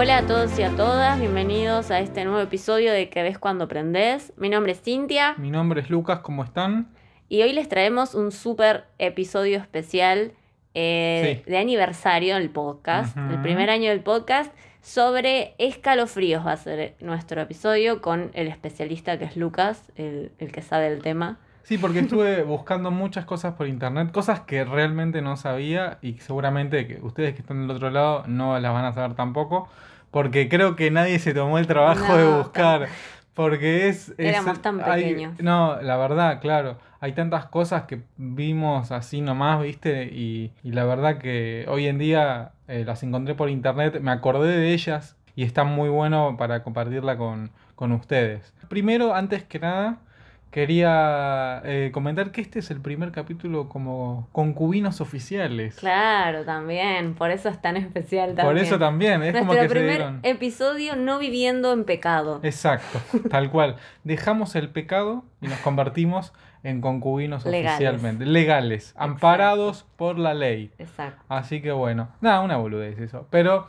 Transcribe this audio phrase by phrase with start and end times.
[0.00, 3.64] Hola a todos y a todas, bienvenidos a este nuevo episodio de Que ves cuando
[3.64, 4.32] aprendes.
[4.36, 6.86] Mi nombre es Cintia Mi nombre es Lucas, ¿cómo están?
[7.28, 10.34] y hoy les traemos un súper episodio especial
[10.74, 11.50] eh, Sí.
[11.50, 17.40] de aniversario del podcast, el primer año del podcast, sobre escalofríos va a ser nuestro
[17.40, 21.40] episodio con el especialista que es Lucas, el, el que sabe el tema.
[21.64, 26.86] Sí, porque estuve buscando muchas cosas por internet, cosas que realmente no sabía y seguramente
[26.86, 29.68] que ustedes que están del otro lado no las van a saber tampoco,
[30.10, 32.88] porque creo que nadie se tomó el trabajo de buscar,
[33.34, 34.08] porque es...
[34.18, 35.40] es- Éramos tan hay- pequeños.
[35.40, 40.84] no, la verdad, claro, hay tantas cosas que vimos así nomás, viste, y, y la
[40.84, 45.44] verdad que hoy en día eh, las encontré por internet, me acordé de ellas y
[45.44, 48.52] está muy bueno para compartirla con, con ustedes.
[48.68, 49.98] Primero, antes que nada,
[50.50, 55.76] quería eh, comentar que este es el primer capítulo como concubinos oficiales.
[55.76, 58.46] Claro, también, por eso es tan especial también.
[58.46, 60.20] Por eso también, es Nuestro como que se primer dieron...
[60.22, 62.40] episodio no viviendo en pecado.
[62.42, 63.76] Exacto, tal cual.
[64.04, 66.32] Dejamos el pecado y nos convertimos
[66.62, 67.72] en concubinos Legales.
[67.74, 68.26] oficialmente.
[68.26, 70.70] Legales, amparados por la ley.
[70.78, 71.22] Exacto.
[71.28, 73.26] Así que bueno, nada, una boludez eso.
[73.30, 73.66] Pero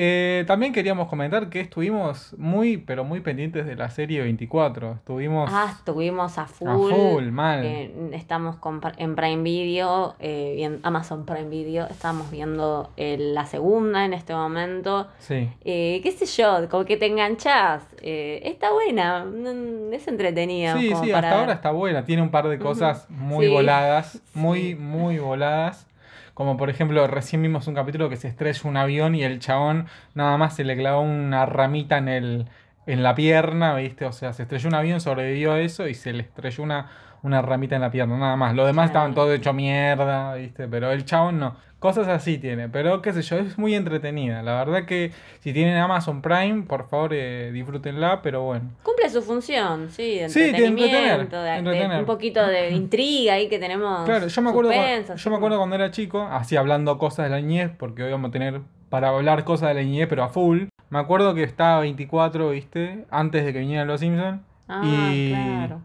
[0.00, 4.92] eh, también queríamos comentar que estuvimos muy, pero muy pendientes de la serie 24.
[4.92, 6.68] Estuvimos Ah, estuvimos a full.
[6.68, 7.64] a full, mal.
[7.64, 11.86] Eh, estamos con- en Prime Video, eh, en Amazon Prime Video.
[11.88, 15.08] Estamos viendo eh, la segunda en este momento.
[15.18, 15.48] Sí.
[15.64, 17.82] Qué sé yo, como que te enganchás.
[18.00, 20.74] Eh, está buena, mm, es entretenida.
[20.78, 21.40] Sí, sí, hasta ver.
[21.40, 22.04] ahora está buena.
[22.04, 23.52] Tiene un par de cosas muy Sí.
[23.52, 24.74] voladas, muy, Sí.
[24.74, 25.86] muy voladas.
[26.34, 29.86] Como por ejemplo, recién vimos un capítulo que se estrella un avión y el chabón
[30.14, 32.46] nada más se le clavó una ramita en el
[32.86, 34.06] en la pierna, ¿viste?
[34.06, 36.86] O sea, se estrelló un avión, sobrevivió a eso y se le estrelló una,
[37.22, 38.54] una ramita en la pierna, nada más.
[38.54, 40.66] Los demás estaban todos hecho mierda, ¿viste?
[40.68, 41.54] Pero el chabón no.
[41.78, 44.42] Cosas así tiene, pero qué sé yo, es muy entretenida.
[44.42, 48.70] La verdad que si tienen Amazon Prime, por favor eh, disfrútenla, pero bueno.
[48.82, 53.48] Cumple su función, sí, de Sí, de entretenimiento, entretener, de- un poquito de intriga ahí
[53.48, 54.04] que tenemos.
[54.06, 57.26] Claro, yo me acuerdo, suspenso, cuando, yo me acuerdo cuando era chico, así hablando cosas
[57.26, 60.24] de la niñez, porque hoy vamos a tener para hablar cosas de la niñez, pero
[60.24, 60.64] a full.
[60.90, 63.04] Me acuerdo que estaba 24, ¿viste?
[63.10, 64.40] Antes de que vinieran los Simpsons.
[64.66, 65.80] Ah, y, claro.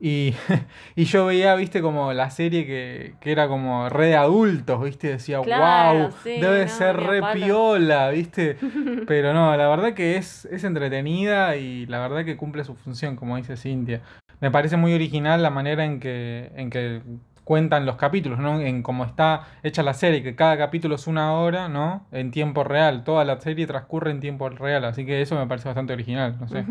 [0.00, 0.34] Y,
[0.96, 1.82] y yo veía, ¿viste?
[1.82, 5.08] Como la serie que, que era como re de adultos, ¿viste?
[5.08, 7.34] Decía, Claro, wow, sí, debe no, ser re palo".
[7.44, 8.56] piola, ¿viste?
[9.06, 13.16] Pero no, la verdad que es, es entretenida y la verdad que cumple su función,
[13.16, 14.00] como dice Cintia.
[14.40, 17.02] Me parece muy original la manera en que, en que
[17.42, 18.60] cuentan los capítulos, ¿no?
[18.60, 22.06] En cómo está hecha la serie, que cada capítulo es una hora, ¿no?
[22.12, 23.04] En tiempo real.
[23.04, 26.46] Toda la serie transcurre en tiempo real, así que eso me parece bastante original, no
[26.46, 26.64] sé.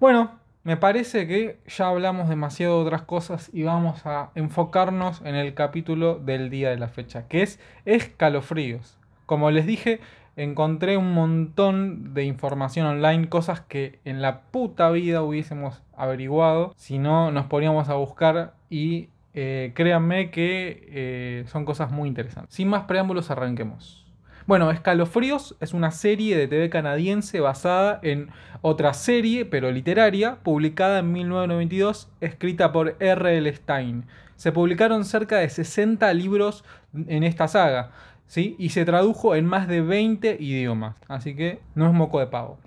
[0.00, 0.32] Bueno,
[0.66, 5.54] me parece que ya hablamos demasiado de otras cosas y vamos a enfocarnos en el
[5.54, 8.98] capítulo del día de la fecha, que es escalofríos.
[9.26, 10.00] Como les dije,
[10.34, 16.98] encontré un montón de información online, cosas que en la puta vida hubiésemos averiguado si
[16.98, 22.52] no nos poníamos a buscar y eh, créanme que eh, son cosas muy interesantes.
[22.52, 24.05] Sin más preámbulos, arranquemos.
[24.46, 28.30] Bueno, Escalofríos es una serie de TV canadiense basada en
[28.62, 33.52] otra serie, pero literaria, publicada en 1992, escrita por R.L.
[33.52, 34.06] Stein.
[34.36, 36.64] Se publicaron cerca de 60 libros
[36.94, 37.90] en esta saga,
[38.28, 38.54] ¿sí?
[38.56, 42.58] Y se tradujo en más de 20 idiomas, así que no es moco de pavo.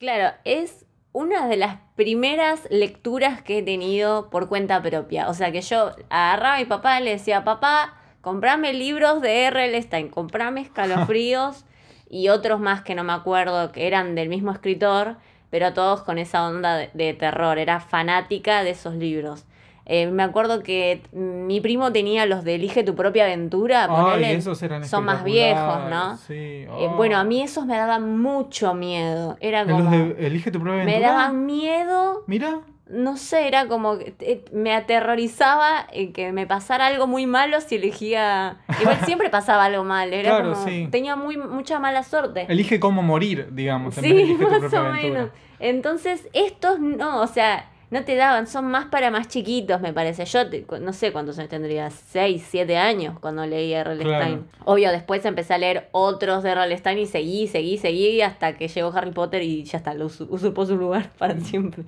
[0.00, 5.28] Claro, es una de las primeras lecturas que he tenido por cuenta propia.
[5.28, 7.94] O sea que yo agarraba a mi papá y le decía, papá,
[8.26, 9.80] comprame libros de R.L.
[9.82, 11.64] Stein, comprame escalofríos
[12.10, 15.14] y otros más que no me acuerdo, que eran del mismo escritor,
[15.48, 17.56] pero todos con esa onda de, de terror.
[17.56, 19.44] Era fanática de esos libros.
[19.84, 23.86] Eh, me acuerdo que mi primo tenía los de Elige tu propia aventura.
[23.88, 26.16] Ay, esos eran son más viejos, ¿no?
[26.16, 26.34] Sí.
[26.34, 26.96] Eh, oh.
[26.96, 29.36] bueno, a mí esos me daban mucho miedo.
[29.38, 29.90] Era ¿En los como...
[29.92, 31.12] de Elige tu propia Me aventura?
[31.12, 36.86] daban miedo, Mira, no sé, era como que eh, me aterrorizaba eh, que me pasara
[36.86, 38.58] algo muy malo si elegía.
[38.80, 40.64] Igual siempre pasaba algo mal, era Claro, como.
[40.66, 40.88] sí.
[40.90, 42.46] Tenía muy, mucha mala suerte.
[42.48, 43.96] elige cómo morir, digamos.
[43.98, 45.30] en vez de Sí, más o menos.
[45.58, 50.24] Entonces, estos no, o sea, no te daban, son más para más chiquitos, me parece.
[50.24, 54.02] Yo te- no sé cuántos años tendría, 6, 7 años cuando leí a R.L.
[54.02, 54.24] Claro.
[54.24, 54.46] Stein.
[54.64, 56.76] Obvio, después empecé a leer otros de R.L.
[56.76, 60.26] Stein y seguí, seguí, seguí hasta que llegó Harry Potter y ya está, lo usu-
[60.30, 61.84] usurpó su lugar para siempre.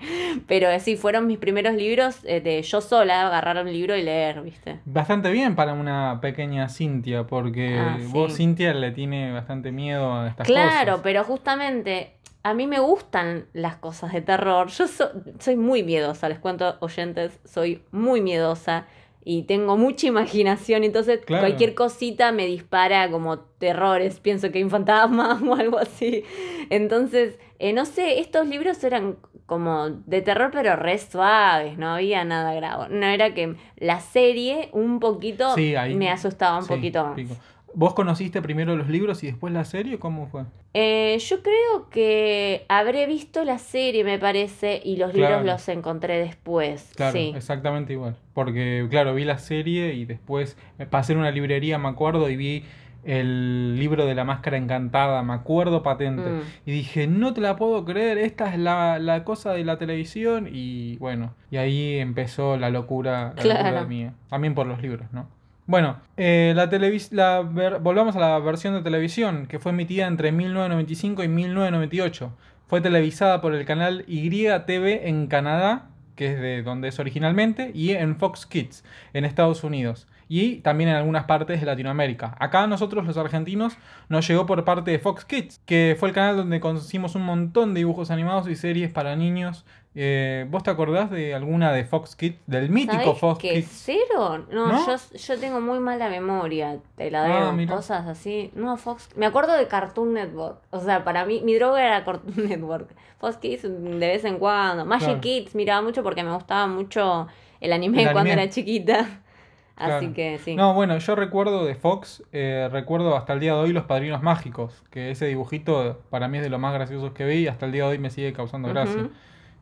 [0.46, 4.02] Pero eh, sí, fueron mis primeros libros eh, de yo sola, agarrar un libro y
[4.02, 4.78] leer, ¿viste?
[4.84, 8.38] Bastante bien para una pequeña Cintia, porque Ah, vos, sí.
[8.38, 11.00] Cintia, le tiene bastante miedo a estas Claro, cosas.
[11.02, 12.12] pero justamente
[12.42, 14.68] a mí me gustan las cosas de terror.
[14.68, 18.86] Yo so- soy muy miedosa, les cuento oyentes, soy muy miedosa.
[19.30, 21.42] y tengo mucha imaginación, entonces Claro.
[21.42, 26.24] cualquier cosita me dispara como terrores, pienso que hay un fantasma o algo así.
[26.70, 32.24] Entonces, eh, no sé, estos libros eran como de terror pero re suaves, no había
[32.24, 32.86] nada grave.
[32.90, 37.14] No era que la serie un poquito Sí, ahí- me asustaba un Sí, poquito más.
[37.14, 37.36] pico.
[37.74, 39.98] ¿Vos conociste primero los libros y después la serie?
[39.98, 40.42] ¿Cómo fue?
[40.74, 45.36] Eh, yo creo que habré visto la serie, me parece, y los Claro.
[45.40, 46.92] libros los encontré después.
[46.96, 47.32] Claro, sí.
[47.36, 48.16] exactamente igual.
[48.34, 52.36] Porque, claro, vi la serie y después me pasé en una librería, me acuerdo, y
[52.36, 52.64] vi
[53.04, 56.28] el libro de la máscara encantada, me acuerdo patente.
[56.28, 56.40] Mm.
[56.66, 60.48] Y dije, no te la puedo creer, esta es la, la cosa de la televisión.
[60.52, 63.62] Y bueno, y ahí empezó la locura, la Claro.
[63.64, 64.14] locura mía.
[64.28, 65.28] También por los libros, ¿no?
[65.68, 66.64] Bueno, eh, la
[67.10, 67.40] la
[67.78, 72.32] volvamos a la versión de televisión, que fue emitida entre 1995 y 1998.
[72.66, 77.90] Fue televisada por el canal YTV en Canadá, que es de donde es originalmente, y
[77.90, 78.82] en Fox Kids,
[79.12, 80.08] en Estados Unidos.
[80.26, 82.34] Y también en algunas partes de Latinoamérica.
[82.38, 83.76] Acá nosotros los argentinos
[84.08, 87.74] nos llegó por parte de Fox Kids, que fue el canal donde conocimos un montón
[87.74, 89.66] de dibujos animados y series para niños.
[89.94, 92.38] Eh, ¿Vos te acordás de alguna de Fox Kids?
[92.46, 93.68] Del mítico ¿Sabés Fox que Kids.
[93.84, 94.44] cero?
[94.50, 94.86] No, ¿No?
[94.86, 97.74] Yo, yo tengo muy mala memoria, te la Ah, debo, mira.
[97.74, 98.50] cosas así.
[98.54, 99.08] No, Fox.
[99.16, 100.58] Me acuerdo de Cartoon Network.
[100.70, 102.90] O sea, para mí, mi droga era Cartoon Network.
[103.18, 104.84] Fox Kids de vez en cuando.
[104.84, 105.20] Magic Claro.
[105.20, 107.26] Kids miraba mucho porque me gustaba mucho
[107.60, 109.20] el anime El cuando era chiquita.
[109.76, 110.56] Así que sí.
[110.56, 114.22] No, bueno, yo recuerdo de Fox, eh, recuerdo hasta el día de hoy Los Padrinos
[114.24, 117.66] Mágicos, que ese dibujito para mí es de lo más graciosos que vi y hasta
[117.66, 119.08] el día de hoy me sigue causando gracia.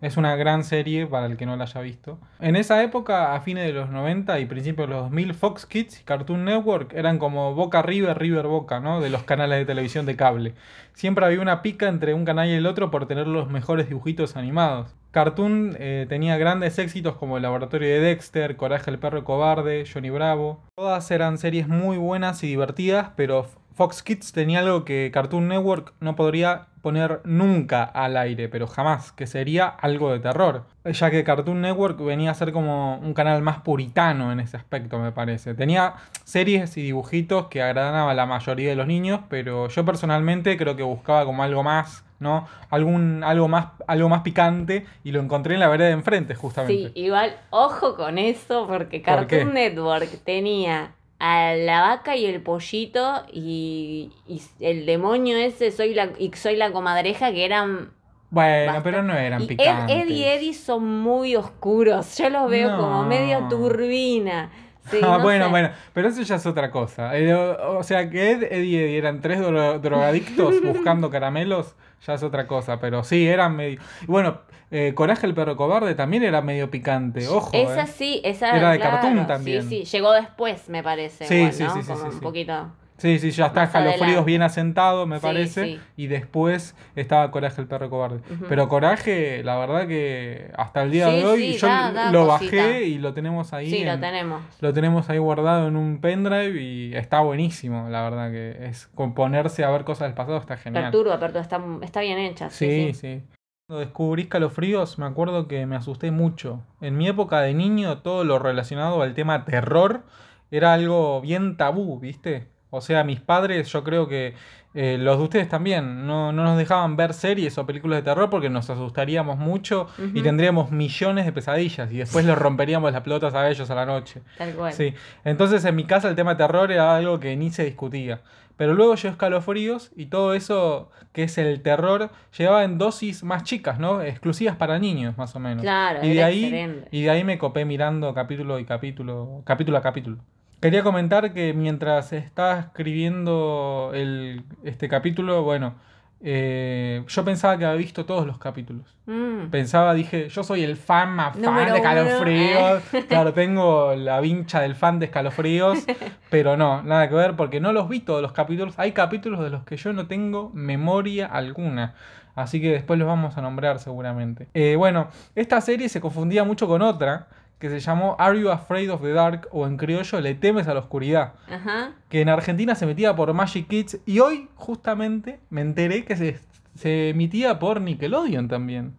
[0.01, 2.19] Es una gran serie para el que no la haya visto.
[2.39, 6.01] En esa época, a fines de los 90 y principios de los 2000, Fox Kids
[6.01, 9.01] y Cartoon Network eran como Boca River, River Boca, ¿no?
[9.01, 10.55] De los canales de televisión de cable.
[10.93, 14.37] Siempre había una pica entre un canal y el otro por tener los mejores dibujitos
[14.37, 14.95] animados.
[15.11, 20.11] Cartoon eh, tenía grandes éxitos como El Laboratorio de Dexter, Coraje el Perro Cobarde, Johnny
[20.11, 20.61] Bravo.
[20.77, 23.47] Todas eran series muy buenas y divertidas, pero
[23.77, 29.13] Fox Kids tenía algo que Cartoon Network no podría poner nunca al aire, pero jamás,
[29.13, 30.65] que sería algo de terror.
[30.85, 34.99] Ya que Cartoon Network venía a ser como un canal más puritano en ese aspecto,
[34.99, 35.53] me parece.
[35.53, 40.57] Tenía series y dibujitos que agradaban a la mayoría de los niños, pero yo personalmente
[40.57, 42.49] creo que buscaba como algo más, ¿no?
[42.71, 46.93] Algún, algo más, algo más picante y lo encontré en la vereda de enfrente, justamente.
[46.95, 49.03] Sí, igual, ojo con eso, porque.
[49.03, 55.95] Cartoon Network tenía a la vaca y el pollito y, y el demonio ese soy
[55.95, 57.93] la, y soy la comadreja que eran
[58.31, 59.97] Bueno, pero no eran y Ed, picantes.
[60.05, 64.51] Ed y Eddie son muy oscuros yo los veo como medio turbina
[64.91, 65.51] Sí, ah, no bueno, sé.
[65.51, 67.17] bueno, pero eso ya es otra cosa.
[67.19, 71.75] Eh, o, o sea, que Ed, Ed y Eddie eran tres dro- drogadictos buscando caramelos,
[72.07, 72.79] ya es otra cosa.
[72.81, 73.81] Pero sí, eran medio.
[74.07, 74.41] Bueno,
[74.71, 77.51] eh, Coraje el perro cobarde también era medio picante, ojo.
[77.53, 77.87] Esa eh.
[77.87, 79.63] sí, esa Era de claro, Cartoon también.
[79.69, 81.27] Sí, sí, llegó después, me parece.
[81.27, 81.75] Sí, igual, sí, ¿no?
[81.75, 82.21] sí, sí, Como sí, un sí.
[82.21, 82.69] poquito.
[82.99, 84.23] Sí, sí, ya está adelante.
[84.25, 85.65] bien asentado, me Sí, parece.
[85.65, 85.81] sí.
[85.97, 88.21] Y después estaba Coraje el perro cobarde.
[88.49, 92.27] Pero Coraje, la verdad que hasta el día Sí, de hoy yo da- da lo
[92.27, 92.57] cosita.
[92.57, 93.71] bajé y lo tenemos ahí.
[93.71, 94.43] Sí, lo en- tenemos.
[94.61, 99.13] Lo tenemos ahí guardado en un pendrive y está buenísimo, la verdad que es con
[99.15, 100.85] ponerse a ver cosas del pasado está genial.
[100.85, 102.49] Perturba, perturba, está, está bien hecha.
[102.51, 103.23] Sí, Sí.
[103.69, 106.63] Cuando descubrí escalofríos, me acuerdo que me asusté mucho.
[106.81, 110.05] En mi época de niño, todo lo relacionado al tema terror
[110.53, 112.47] era algo bien tabú, ¿viste?
[112.71, 114.35] O sea, mis padres, yo creo que
[114.79, 118.29] eh, los de ustedes también, no, no nos dejaban ver series o películas de terror
[118.29, 123.33] porque nos asustaríamos mucho y tendríamos millones de pesadillas y después les romperíamos las pelotas
[123.35, 124.21] a ellos a la noche.
[124.37, 124.75] Tal cual.
[124.75, 124.93] Sí,
[125.25, 128.21] entonces en mi casa el tema de terror era algo que ni se discutía.
[128.59, 133.45] Pero luego llegó escalofríos y todo eso que es el terror llegaba en dosis más
[133.45, 134.03] chicas, ¿no?
[134.03, 135.63] Exclusivas para niños, más o menos.
[135.63, 136.89] Claro, y de ahí excelente.
[136.91, 140.19] y de ahí me copé mirando capítulo y capítulo, capítulo a capítulo.
[140.61, 145.75] Quería comentar que mientras estaba escribiendo el, este capítulo, bueno,
[146.23, 148.97] eh, yo pensaba que había visto todos los capítulos.
[149.05, 149.49] Mm.
[149.51, 152.83] Pensaba, dije, yo soy el fan más fan Número de uno, escalofríos.
[153.09, 155.85] Claro, tengo la vincha del fan de escalofríos.
[156.31, 158.75] pero no, nada que ver, porque no los vi todos los capítulos.
[158.79, 161.95] Hay capítulos de los que yo no tengo memoria alguna.
[162.35, 164.49] Así que después los vamos a nombrar seguramente.
[164.55, 168.93] Eh, bueno, esta serie se confundía mucho con otra que se llamó Are You Afraid
[168.93, 169.49] of the Dark?
[169.51, 171.93] o en criollo Le temes a la oscuridad Ajá.
[172.09, 176.39] que en Argentina se emitía por Magic Kids y hoy justamente me enteré que se,
[176.75, 178.97] se emitía por Nickelodeon también.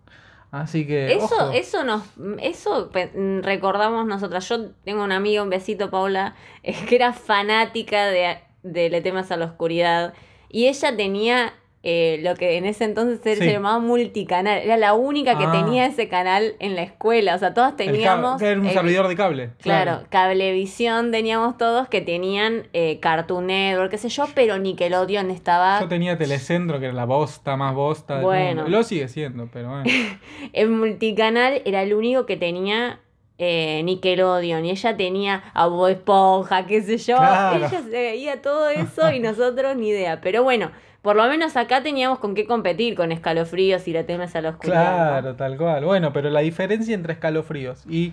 [0.51, 1.13] Así que...
[1.13, 1.51] Eso, ojo.
[1.51, 2.03] eso nos,
[2.41, 4.47] eso mm, recordamos nosotras.
[4.47, 9.37] Yo tengo una amiga, un besito, Paula, que era fanática de, de Le temas a
[9.37, 10.13] la oscuridad.
[10.49, 11.53] Y ella tenía
[11.89, 13.49] eh, lo que en ese entonces se Sí.
[13.49, 14.59] llamaba multicanal.
[14.59, 15.51] Era la única que Ah.
[15.53, 17.33] tenía ese canal en la escuela.
[17.33, 18.41] O sea, todos El teníamos.
[18.41, 19.49] era un el- servidor de cable.
[19.61, 25.79] Claro, Cablevisión teníamos todos que tenían eh, Cartoon Network, qué sé yo, pero Nickelodeon estaba
[25.79, 28.63] Yo tenía Telecentro, que era la bosta más bosta del Bueno.
[28.63, 28.77] mundo.
[28.77, 29.83] Lo sigue siendo, pero bueno.
[30.53, 32.99] en multicanal, era el único que tenía
[33.39, 37.17] eh, Nickelodeon y ella tenía a Bob Esponja, qué sé yo.
[37.17, 37.57] Claro.
[37.67, 40.19] Ella se veía todo eso y nosotros ni idea.
[40.21, 40.71] Pero bueno,
[41.07, 44.49] por lo menos acá teníamos con qué competir con escalofríos y la temes a la
[44.49, 44.91] oscuridad.
[44.91, 45.21] ¿no?
[45.21, 45.85] Claro, tal cual.
[45.85, 48.11] Bueno, pero la diferencia entre escalofríos y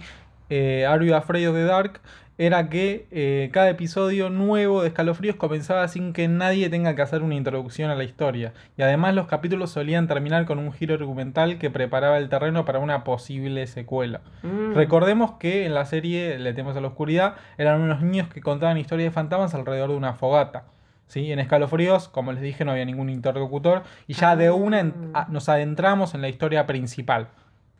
[0.48, 2.00] eh, Are You Afraid of the Dark
[2.38, 7.24] era que eh, cada episodio nuevo de escalofríos comenzaba sin que nadie tenga que hacer
[7.24, 8.52] una introducción a la historia.
[8.76, 12.78] Y además los capítulos solían terminar con un giro argumental que preparaba el terreno para
[12.78, 14.20] una posible secuela.
[14.44, 14.72] Mm.
[14.72, 18.78] Recordemos que en la serie Le temes a la oscuridad eran unos niños que contaban
[18.78, 20.66] historias de fantasmas alrededor de una fogata.
[21.06, 21.30] ¿Sí?
[21.32, 25.26] En Escalofríos, como les dije, no había ningún interlocutor y ya de una en- Ah.
[25.28, 27.28] a- nos adentramos en la historia principal.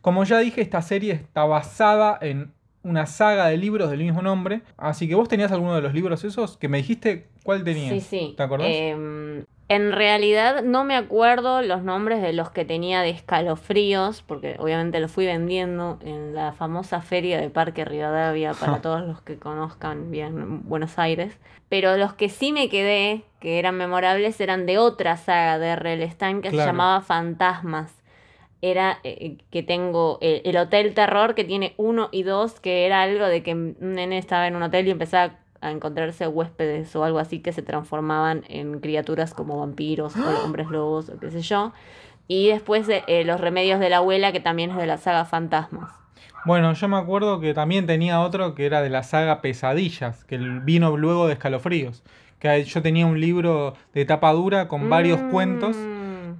[0.01, 2.51] Como ya dije, esta serie está basada en
[2.83, 4.61] una saga de libros del mismo nombre.
[4.77, 7.89] Así que vos tenías alguno de los libros esos que me dijiste cuál tenías.
[7.93, 8.33] Sí, sí.
[8.37, 8.67] ¿Te acordás?
[8.69, 9.24] Em,
[9.67, 14.99] en realidad no me acuerdo los nombres de los que tenía de escalofríos, porque obviamente
[14.99, 20.11] los fui vendiendo en la famosa feria de Parque Rivadavia para todos los que conozcan
[20.11, 21.35] bien Buenos Aires.
[21.67, 26.11] Pero los que sí me quedé, que eran memorables, eran de otra saga de R.L.
[26.11, 27.91] Stein que se llamaba Fantasmas.
[28.61, 33.01] Era eh, que tengo eh, el Hotel Terror que tiene uno y dos, que era
[33.01, 37.03] algo de que un nene estaba en un hotel y empezaba a encontrarse huéspedes o
[37.03, 41.41] algo así que se transformaban en criaturas como vampiros o hombres lobos o qué sé
[41.41, 41.73] yo.
[42.27, 45.25] Y después eh, eh, Los Remedios de la Abuela, que también es de la saga
[45.25, 45.91] Fantasmas.
[46.45, 50.37] Bueno, yo me acuerdo que también tenía otro que era de la saga Pesadillas, que
[50.37, 52.03] vino luego de Escalofríos.
[52.39, 55.29] Que yo tenía un libro de tapa dura con varios Mm.
[55.31, 55.75] cuentos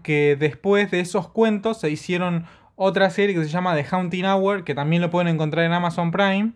[0.04, 4.64] que después de esos cuentos se hicieron otra serie que se llama The Haunting Hour,
[4.64, 6.52] que también lo pueden encontrar en Amazon Prime.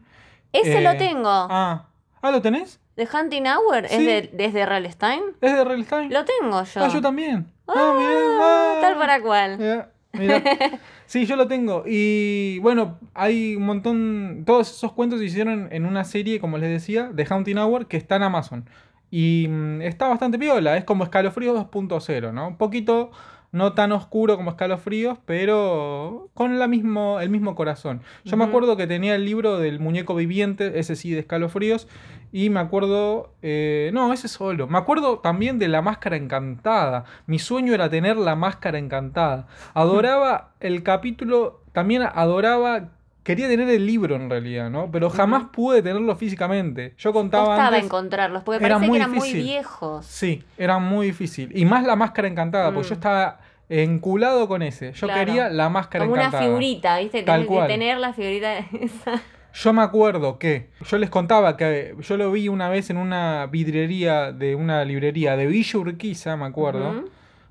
[0.52, 1.30] Ese Eh, lo tengo.
[1.30, 1.86] Ah,
[2.22, 2.80] ¿ah lo tenés?
[2.96, 4.06] The Hunting Hour es Sí.
[4.06, 4.92] de, desde R.L.
[4.92, 5.22] Stein.
[5.42, 6.10] ¿Es de Real Time?
[6.10, 6.84] Lo tengo yo.
[6.84, 7.48] Ah, yo también.
[7.68, 8.12] Ah, Ah, mirá,
[8.42, 8.78] ah.
[8.82, 9.58] Tal para cual.
[9.58, 10.44] Mirá, mirá.
[11.06, 11.84] Sí, yo lo tengo.
[11.88, 14.44] Y bueno, hay un montón.
[14.46, 17.98] Todos esos cuentos se hicieron en una serie, como les decía, de Haunting Hour, que
[17.98, 18.70] está en Amazon.
[19.10, 20.78] Y mm, está bastante piola.
[20.78, 22.50] Es como Escalofríos 2.0, ¿no?
[22.50, 23.10] Un poquito
[23.51, 28.01] no tan oscuro como Escalofríos, pero con la mismo, el mismo corazón.
[28.24, 31.88] Yo me acuerdo que tenía el libro del muñeco viviente, ese sí, de Escalofríos.
[32.32, 33.34] Y me acuerdo.
[33.41, 34.68] eh, no, ese solo.
[34.68, 37.06] Me acuerdo también de la máscara encantada.
[37.25, 39.48] Mi sueño era tener la máscara encantada.
[39.74, 41.62] Adoraba el capítulo.
[41.72, 42.89] También adoraba.
[43.30, 44.90] Quería tener el libro en realidad, ¿no?
[44.92, 46.96] Pero jamás pude tenerlo físicamente.
[46.98, 47.84] Yo contaba Costaba antes.
[47.84, 50.04] encontrarlos, porque era parece muy que eran muy viejos.
[50.04, 51.52] Sí, era muy difícil.
[51.56, 52.90] Y más la máscara encantada, porque Mm.
[52.90, 54.94] yo estaba enculado con ese.
[54.94, 55.26] Yo Claro.
[55.26, 56.44] quería la máscara Como una encantada.
[56.44, 57.22] figurita, ¿viste?
[57.22, 57.68] Tal Tenés que cual.
[57.68, 59.22] tener la figurita esa.
[59.54, 63.46] Yo me acuerdo que yo les contaba que yo lo vi una vez en una
[63.46, 67.04] vidriería de una librería de Villa Urquiza, me acuerdo.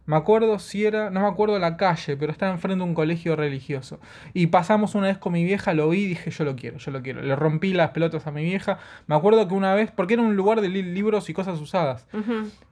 [0.08, 3.36] Me acuerdo si era, no me acuerdo la calle, pero estaba enfrente de un colegio
[3.36, 4.00] religioso.
[4.32, 6.90] Y pasamos una vez con mi vieja, lo vi y dije, yo lo quiero, yo
[6.90, 7.20] lo quiero.
[7.20, 8.78] Le rompí las pelotas a mi vieja.
[9.06, 12.06] Me acuerdo que una vez, porque era un lugar de li- libros y cosas usadas,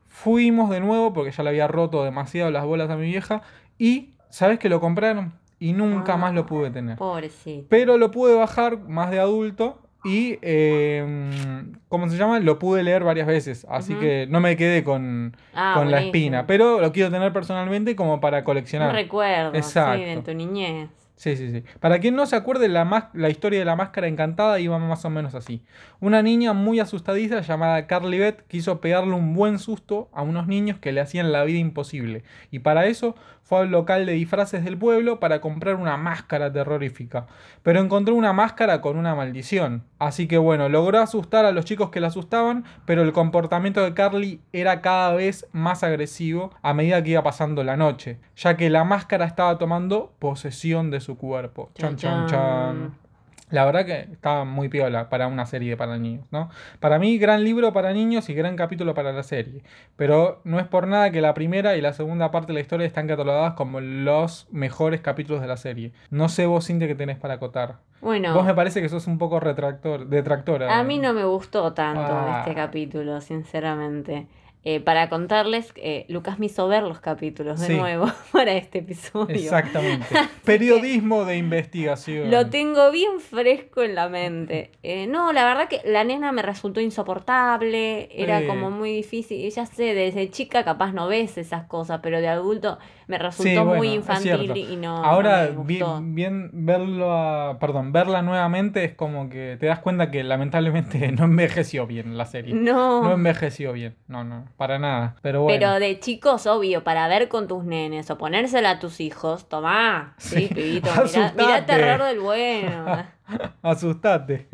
[0.08, 3.42] fuimos de nuevo, porque ya le había roto demasiado las bolas a mi vieja,
[3.78, 5.34] y, ¿sabes que lo compraron?
[5.58, 6.16] Y nunca Ah.
[6.18, 6.96] más lo pude tener.
[6.96, 7.66] Pobrecito.
[7.68, 12.38] Pero lo pude bajar más de adulto y, eh, ¿cómo se llama?
[12.40, 13.66] Lo pude leer varias veces.
[13.68, 16.46] Así que no me quedé con, Ah, con la espina.
[16.46, 18.94] Pero lo quiero tener personalmente como para Un coleccionar.
[18.94, 19.98] recuerdo, Exacto.
[19.98, 20.88] sí, de tu niñez.
[21.16, 21.64] Sí, sí, sí.
[21.80, 25.08] Para quien no se acuerde, la, la historia de la máscara encantada iba más o
[25.10, 25.62] menos así.
[25.98, 30.78] Una niña muy asustadiza llamada Carly Beth quiso pegarle un buen susto a unos niños
[30.78, 32.22] que le hacían la vida imposible.
[32.50, 37.28] Y para eso fue al local de disfraces del pueblo para comprar una máscara terrorífica.
[37.62, 39.84] Pero encontró una máscara con una maldición.
[40.00, 43.94] Así que bueno, logró asustar a los chicos que la asustaban, pero el comportamiento de
[43.94, 48.68] Carly era cada vez más agresivo a medida que iba pasando la noche, ya que
[48.68, 51.70] la máscara estaba tomando posesión de su cuerpo.
[51.76, 53.05] Chan, chan, Chan.
[53.50, 56.50] La verdad que estaba muy piola para una serie para niños, ¿no?
[56.80, 59.62] Para mí, gran libro para niños y gran capítulo para la serie.
[59.94, 62.86] Pero no es por nada que la primera y la segunda parte de la historia
[62.86, 65.92] están catalogadas como los mejores capítulos de la serie.
[66.10, 67.76] No sé vos, Cintia, qué tenés para acotar.
[68.00, 70.78] Bueno, Vos me parece que sos un poco retractor, detractora.
[70.78, 72.40] a mí no me gustó tanto Ah.
[72.40, 74.26] este capítulo, sinceramente.
[74.68, 77.74] Eh, para contarles, eh, Lucas me hizo ver los capítulos de Sí.
[77.76, 79.36] nuevo para este episodio.
[79.36, 80.06] Exactamente.
[80.44, 82.32] Periodismo de investigación.
[82.32, 84.72] Lo tengo bien fresco en la mente.
[84.82, 89.48] Eh, no, la verdad que la nena me resultó insoportable, era como muy difícil.
[89.50, 93.54] Ya sé, desde chica capaz no ves esas cosas, pero de adulto me resultó Sí,
[93.56, 94.96] bueno, muy infantil y no.
[95.04, 96.00] Ahora, no me bi- gustó.
[96.02, 101.24] bien, verlo a- perdón, verla nuevamente es como que te das cuenta que lamentablemente no
[101.24, 102.54] envejeció bien la serie.
[102.54, 103.02] No.
[103.02, 105.16] No envejeció bien, no, no, para nada.
[105.22, 109.00] Pero bueno, Pero de chicos, obvio, para ver con tus nenes o ponérsela a tus
[109.00, 110.14] hijos, tomá.
[110.18, 110.54] Sí, Sí.
[110.54, 113.04] pibito, mirá, mirá terror del bueno.
[113.62, 114.48] asustate.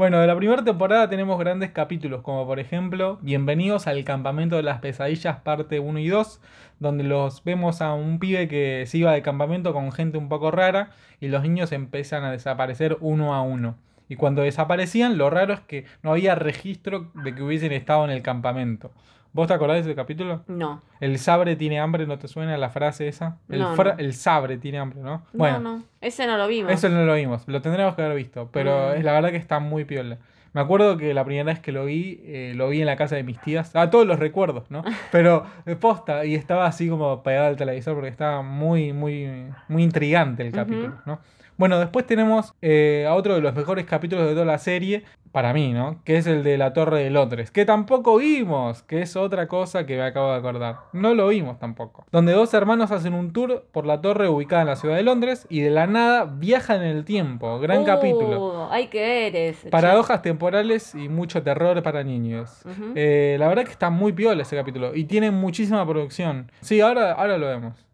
[0.00, 4.62] Bueno, de la primera temporada tenemos grandes capítulos, como por ejemplo, Bienvenidos al Campamento de
[4.62, 6.40] las Pesadillas, parte 1 y 2,
[6.78, 10.50] donde los vemos a un pibe que se iba de campamento con gente un poco
[10.50, 10.88] rara
[11.20, 13.76] y los niños empiezan a desaparecer uno a uno.
[14.08, 18.10] Y cuando desaparecían, lo raro es que no había registro de que hubiesen estado en
[18.10, 18.92] el campamento.
[19.32, 20.42] ¿Vos te acordás de ese capítulo?
[20.48, 20.82] No.
[21.00, 23.38] El sabre tiene hambre, ¿no te suena la frase esa?
[23.48, 23.98] El, No, fra- no.
[24.00, 25.22] el sabre tiene hambre, ¿no?
[25.32, 25.82] no, no.
[26.00, 26.72] Ese no lo vimos.
[26.72, 28.98] Eso no lo vimos, lo tendríamos que haber visto, pero Mm.
[28.98, 30.18] es la verdad que está muy piola.
[30.52, 33.14] Me acuerdo que la primera vez que lo vi, eh, lo vi en la casa
[33.14, 33.70] de mis tías.
[33.76, 34.82] Ah, todos los recuerdos, ¿no?
[35.12, 39.28] Pero eh, posta, y estaba así como pegado al televisor porque estaba muy, muy,
[39.68, 41.20] muy intrigante el capítulo, ¿no?
[41.60, 45.52] Bueno, después tenemos eh, a otro de los mejores capítulos de toda la serie, para
[45.52, 46.00] mí, ¿no?
[46.04, 49.84] Que es el de la Torre de Londres, que tampoco vimos, que es otra cosa
[49.84, 50.76] que me acabo de acordar.
[50.94, 52.06] No lo vimos tampoco.
[52.10, 55.46] Donde dos hermanos hacen un tour por la torre ubicada en la ciudad de Londres
[55.50, 57.60] y de la nada viajan en el tiempo.
[57.60, 58.68] Gran Uh, capítulo.
[58.70, 59.68] Hay que ver ese.
[59.68, 62.62] Paradojas temporales y mucho terror para niños.
[62.94, 66.50] Eh, la verdad que está muy piola ese capítulo y tiene muchísima producción.
[66.62, 67.86] Sí, ahora, ahora lo vemos.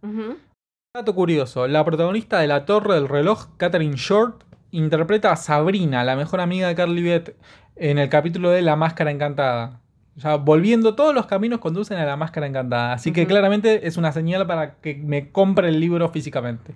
[0.96, 6.16] Dato curioso, la protagonista de La Torre del Reloj, Catherine Short, interpreta a Sabrina, la
[6.16, 7.36] mejor amiga de Carly Beth,
[7.76, 9.82] en el capítulo de La Máscara Encantada.
[10.14, 12.94] Ya volviendo, todos los caminos conducen a La Máscara Encantada.
[12.94, 16.74] Así que claramente es una señal para que me compre el libro físicamente.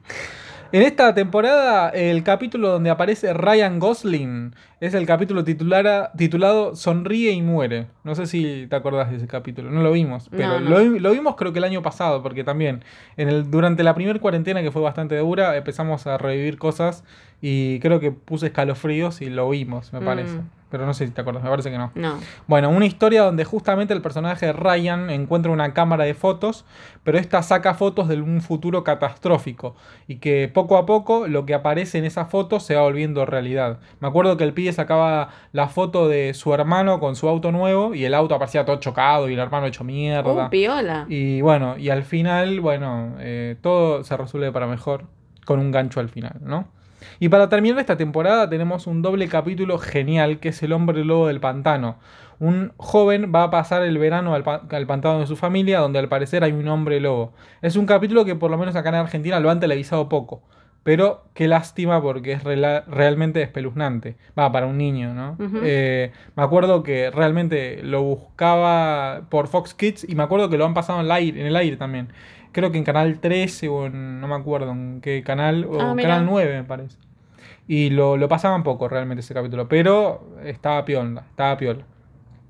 [0.70, 7.32] En esta temporada, el capítulo donde aparece Ryan Gosling es el capítulo titulara- titulado Sonríe
[7.32, 7.86] y muere.
[8.02, 10.70] No sé si te acordás de ese capítulo, no lo vimos, pero No, no.
[10.70, 12.82] Lo, lo vimos creo que el año pasado, porque también
[13.16, 17.04] en el, durante la primera cuarentena, que fue bastante dura, empezamos a revivir cosas
[17.42, 20.04] y creo que puse escalofríos y lo vimos, me Mm.
[20.04, 20.40] parece.
[20.70, 21.90] Pero no sé si te acuerdas, me parece que no.
[21.96, 22.20] No.
[22.46, 26.64] Bueno, una historia donde justamente el personaje de Ryan encuentra una cámara de fotos,
[27.02, 29.74] pero esta saca fotos de un futuro catastrófico
[30.06, 33.80] y que poco a poco lo que aparece en esa foto se va volviendo realidad.
[33.98, 37.94] Me acuerdo que el pibe sacaba la foto de su hermano con su auto nuevo
[37.94, 40.46] y el auto aparecía todo chocado y el hermano hecho mierda.
[40.46, 41.06] Uh, piola.
[41.08, 45.04] Y bueno, y al final, bueno, eh, todo se resuelve para mejor
[45.44, 46.68] con un gancho al final, ¿no?
[47.18, 51.26] Y para terminar esta temporada tenemos un doble capítulo genial que es El hombre lobo
[51.28, 51.96] del pantano.
[52.38, 55.98] Un joven va a pasar el verano al, pa- al pantano de su familia donde
[55.98, 57.32] al parecer hay un hombre lobo.
[57.62, 60.42] Es un capítulo que por lo menos acá en Argentina lo han televisado poco.
[60.82, 64.16] Pero qué lástima porque es realmente espeluznante.
[64.38, 65.36] Va, para un niño, ¿no?
[65.62, 70.64] Eh, me acuerdo que realmente lo buscaba por Fox Kids y me acuerdo que lo
[70.64, 72.08] han pasado en el aire, en el aire también.
[72.52, 75.94] Creo que en Canal 13 o en, no me acuerdo en qué canal, o Ah.
[76.02, 76.96] Canal 9 me parece.
[77.68, 81.84] Y lo, lo pasaban poco realmente ese capítulo, pero estaba piola, estaba piola.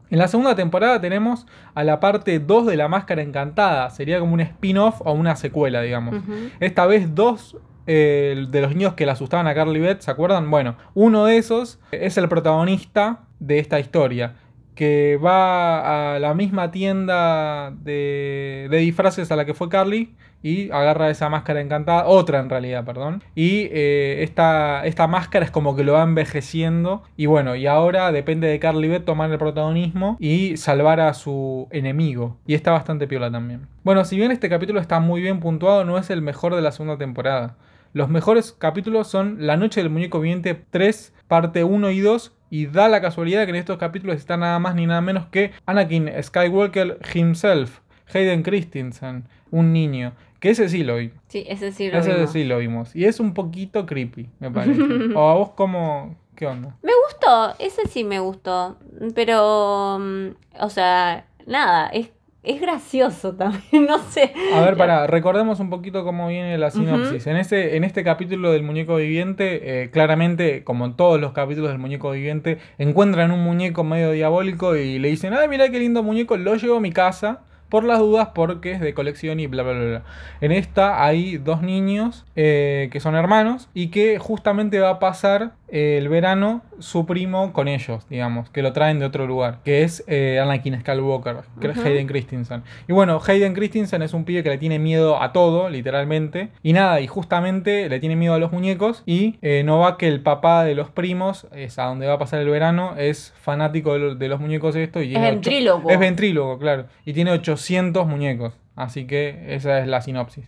[0.09, 3.91] En la segunda temporada tenemos a la parte 2 de La Máscara Encantada.
[3.91, 6.17] Sería como un spin-off o una secuela, digamos.
[6.61, 7.57] Esta vez dos
[7.93, 10.49] eh, de los niños que le asustaban a Carly Beth, ¿se acuerdan?
[10.49, 14.37] Bueno, uno de esos es el protagonista de esta historia,
[14.77, 20.71] que va a la misma tienda de, de disfraces a la que fue Carly y
[20.71, 25.75] agarra esa máscara encantada, otra en realidad, perdón, y eh, esta, esta máscara es como
[25.75, 30.17] que lo va envejeciendo y bueno, y ahora depende de Carly Beth tomar el protagonismo
[30.21, 33.67] y salvar a su enemigo, y está bastante piola también.
[33.83, 36.71] Bueno, si bien este capítulo está muy bien puntuado, no es el mejor de la
[36.71, 37.57] segunda temporada.
[37.93, 42.33] Los mejores capítulos son La Noche del Muñeco Viviente 3, parte 1 y 2.
[42.51, 45.53] Y da la casualidad que en estos capítulos está nada más ni nada menos que
[45.67, 47.79] Anakin Skywalker himself,
[48.13, 50.13] Hayden Christensen, un niño.
[50.41, 51.13] Que ese sí lo vi.
[51.29, 52.33] Sí, ese sí lo Ese vimos.
[52.33, 52.97] sí lo vimos.
[52.97, 54.83] Y es un poquito creepy, me parece.
[55.15, 56.75] o a vos, como ¿Qué onda?
[56.83, 58.79] Me gustó, ese sí me gustó.
[59.15, 60.29] Pero, mm,
[60.61, 62.09] o sea, nada, es,
[62.43, 64.33] es gracioso también, no sé.
[64.55, 67.27] A ver, para, recordemos un poquito cómo viene la sinopsis.
[67.27, 71.71] en, este, en este capítulo del muñeco viviente, eh, claramente, como en todos los capítulos
[71.71, 76.03] del muñeco viviente, encuentran un muñeco medio diabólico y le dicen, ay, mira qué lindo
[76.03, 79.63] muñeco, lo llevo a mi casa por las dudas porque es de colección y bla,
[79.63, 79.85] bla, bla.
[79.85, 80.03] bla.
[80.41, 85.53] En esta hay dos niños eh, que son hermanos y que justamente va a pasar
[85.73, 90.03] el verano su primo con ellos, digamos, que lo traen de otro lugar, que es
[90.07, 91.37] eh, Anakin Skywalker.
[91.85, 92.63] Hayden Christensen.
[92.89, 96.49] Y bueno, Hayden Christensen es un pibe que le tiene miedo a todo, literalmente.
[96.63, 99.03] Y nada, y justamente le tiene miedo a los muñecos.
[99.07, 102.19] Y eh, no va que el papá de los primos, es a donde va a
[102.19, 105.03] pasar el verano, es fanático de, lo- de los muñecos esto.
[105.03, 105.91] Y Es ocho- ventríloco.
[105.91, 106.87] Es ventrílogo, claro.
[107.05, 108.55] Y tiene 800 muñecos.
[108.77, 110.47] Así que esa es la sinopsis.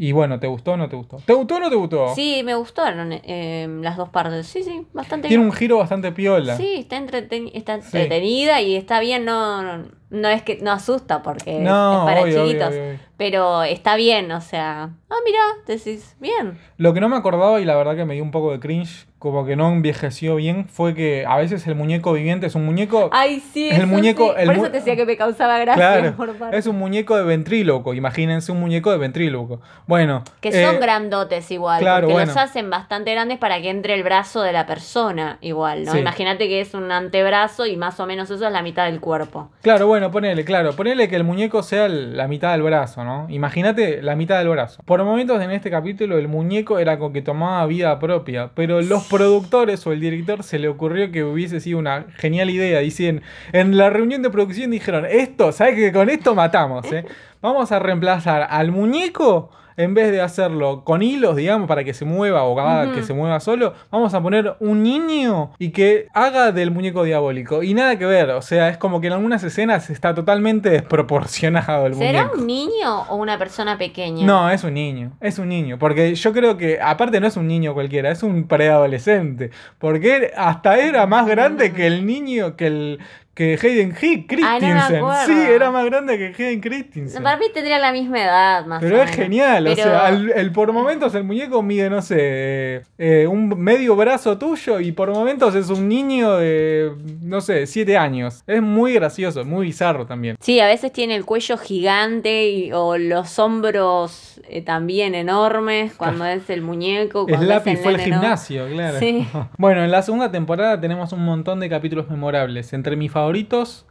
[0.00, 1.16] Y bueno, ¿te gustó o no te gustó?
[1.26, 2.14] ¿Te gustó o no te gustó?
[2.14, 4.46] Sí, me gustaron eh, las dos partes.
[4.46, 6.56] Sí, sí, bastante Tiene un giro bastante piola.
[6.56, 7.96] Sí, está, entreten- está Sí.
[7.98, 11.98] entretenida y está bien, no, no, no es que no asusta porque es- No, es
[12.04, 12.68] para obvio, obvio, chiquitos.
[12.68, 12.98] obvio, obvio.
[13.16, 14.90] Pero está bien, o sea.
[15.10, 16.56] Ah, mira, decís, bien.
[16.76, 19.07] Lo que no me acordaba y la verdad que me dio un poco de cringe,
[19.18, 23.10] como que no envejeció bien, fue que a veces el muñeco viviente es un muñeco.
[23.12, 24.40] Ay, sí, El eso muñeco- sí.
[24.40, 25.74] el Por mu- eso te decía que me causaba gracia.
[26.00, 26.56] claro, por parte.
[26.56, 29.60] es un muñeco de ventríloco, imagínense un muñeco de ventríloco.
[29.86, 32.26] Bueno, Que eh, son grandotes igual, claro, porque bueno.
[32.32, 35.92] los hacen bastante grandes para que entre el brazo de la persona igual, ¿no?
[35.92, 35.98] Sí.
[35.98, 39.50] Imagínate que es un antebrazo y más o menos eso es la mitad del cuerpo.
[39.62, 43.26] Claro, bueno, ponele, claro, ponele que el muñeco sea el- la mitad del brazo, ¿no?
[43.28, 44.82] Imagínate la mitad del brazo.
[44.84, 49.07] Por momentos en este capítulo el muñeco era como que tomaba vida propia, pero los
[49.08, 52.80] productores o el director se le ocurrió que hubiese sido una genial idea.
[52.80, 57.04] Dicen, en la reunión de producción dijeron, esto, ¿sabes que con esto matamos, eh?
[57.40, 62.04] Vamos a reemplazar al muñeco en vez de hacerlo con hilos, digamos, para que se
[62.04, 62.92] mueva o Ujú.
[62.94, 67.62] que se mueva solo, vamos a poner un niño y que haga del muñeco diabólico.
[67.62, 71.86] Y nada que ver, o sea, es como que en algunas escenas está totalmente desproporcionado
[71.86, 72.40] el ¿Será muñeco.
[72.40, 74.26] un niño o una persona pequeña?
[74.26, 77.46] No, es un niño, es un niño, porque yo creo que aparte no es un
[77.46, 82.98] niño cualquiera, es un preadolescente, porque hasta era más grande que el niño, que el
[83.38, 85.26] que Hayden no me Christensen.
[85.26, 87.22] sí, era más grande que Hayden Christensen.
[87.22, 89.16] Para mí tendría la misma edad, más Pero o es menos.
[89.16, 93.48] genial, o Pero- sea, el, el por momentos el muñeco mide, no sé, eh, un
[93.60, 96.90] medio brazo tuyo y por momentos es un niño de,
[97.22, 98.42] no sé, 7 años.
[98.48, 100.36] Es muy gracioso, muy bizarro también.
[100.40, 106.24] Sí, a veces tiene el cuello gigante y- o los hombros eh, también enormes cuando
[106.24, 107.24] es el muñeco.
[107.26, 108.02] Cuando es el fue al ¿no?
[108.02, 108.98] gimnasio, claro.
[108.98, 109.26] Sí.
[109.58, 112.72] Bueno, en la segunda temporada tenemos un montón de capítulos memorables.
[112.72, 113.27] Entre mis favoritos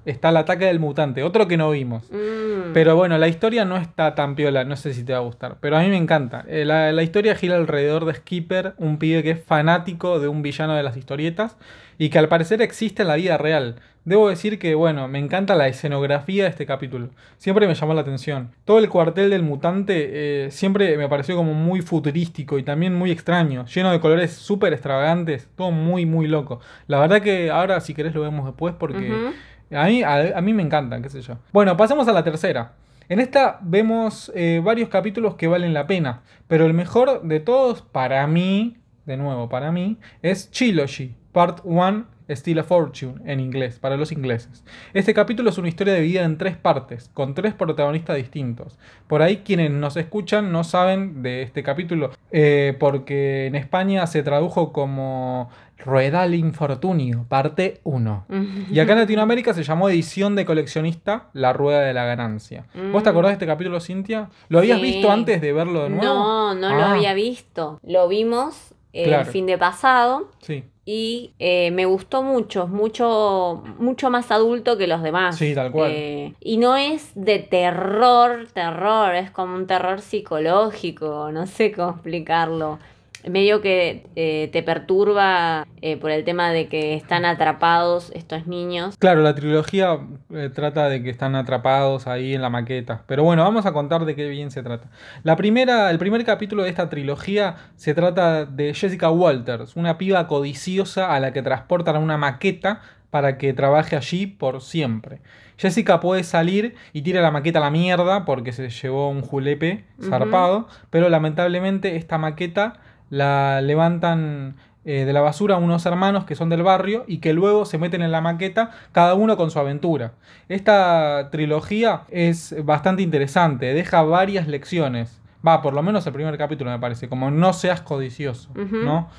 [0.05, 2.11] está el ataque del mutante, otro que no vimos.
[2.11, 2.73] Mm.
[2.73, 5.57] Pero bueno, la historia no está tan piola, no sé si te va a gustar.
[5.59, 6.45] Pero a mí me encanta.
[6.47, 10.41] Eh, La, la historia gira alrededor de Skipper, un pibe que es fanático de un
[10.41, 11.57] villano de las historietas
[11.97, 13.75] y que al parecer existe en la vida real.
[14.07, 17.09] Debo decir que, bueno, me encanta la escenografía de este capítulo.
[17.35, 18.51] Siempre me llamó la atención.
[18.63, 23.11] Todo el cuartel del mutante eh, siempre me pareció como muy futurístico y también muy
[23.11, 26.61] extraño, lleno de colores súper extravagantes, todo muy, muy loco.
[26.87, 29.33] La verdad que ahora, si querés, lo vemos después porque...
[29.71, 31.39] A mí, a, a mí me encantan, qué sé yo.
[31.51, 32.75] Bueno, pasamos a la tercera.
[33.09, 37.81] En esta vemos eh, varios capítulos que valen la pena, pero el mejor de todos
[37.81, 43.79] para mí, de nuevo para mí, es Trilogy, Part 1, Steal a Fortune, en inglés,
[43.79, 44.63] para los ingleses.
[44.93, 48.77] Este capítulo es una historia dividida en tres partes, con tres protagonistas distintos.
[49.07, 54.23] Por ahí quienes nos escuchan no saben de este capítulo, eh, porque en España se
[54.23, 58.25] tradujo como Ruedal Infortunio, parte 1.
[58.71, 62.65] Y acá en Latinoamérica se llamó edición de coleccionista La Rueda de la Ganancia.
[62.91, 63.11] ¿Vos te Mm.
[63.11, 64.29] acordás de este capítulo, Cintia?
[64.49, 64.83] ¿Lo habías Sí.
[64.83, 66.03] visto antes de verlo de nuevo?
[66.03, 67.79] No, no lo Ah, había visto.
[67.83, 69.23] Lo vimos eh, Claro.
[69.23, 74.87] el fin de pasado Sí, y eh, me gustó mucho, mucho, mucho más adulto que
[74.87, 75.35] los demás.
[75.37, 75.91] Sí, tal cual.
[75.93, 81.89] Eh, y no es de terror, terror, es como un terror psicológico, no sé cómo
[81.89, 82.79] explicarlo.
[83.29, 88.97] Medio que eh, te perturba eh, por el tema de que están atrapados estos niños.
[88.97, 89.99] Claro, la trilogía
[90.33, 93.03] eh, trata de que están atrapados ahí en la maqueta.
[93.07, 94.89] Pero bueno, vamos a contar de qué bien se trata.
[95.23, 100.27] La primera, el primer capítulo de esta trilogía se trata de Jessica Walters, una piba
[100.27, 105.21] codiciosa a la que transportan a una maqueta para que trabaje allí por siempre.
[105.57, 109.85] Jessica puede salir y tira la maqueta a la mierda porque se llevó un julepe
[110.01, 112.73] zarpado, pero lamentablemente esta maqueta
[113.09, 117.65] la levantan eh, de la basura unos hermanos que son del barrio y que luego
[117.65, 120.13] se meten en la maqueta, cada uno con su aventura.
[120.47, 125.19] Esta trilogía es bastante interesante, deja varias lecciones.
[125.45, 128.49] Va, por lo menos el primer capítulo me parece, como no seas codicioso.
[128.55, 129.09] ¿no?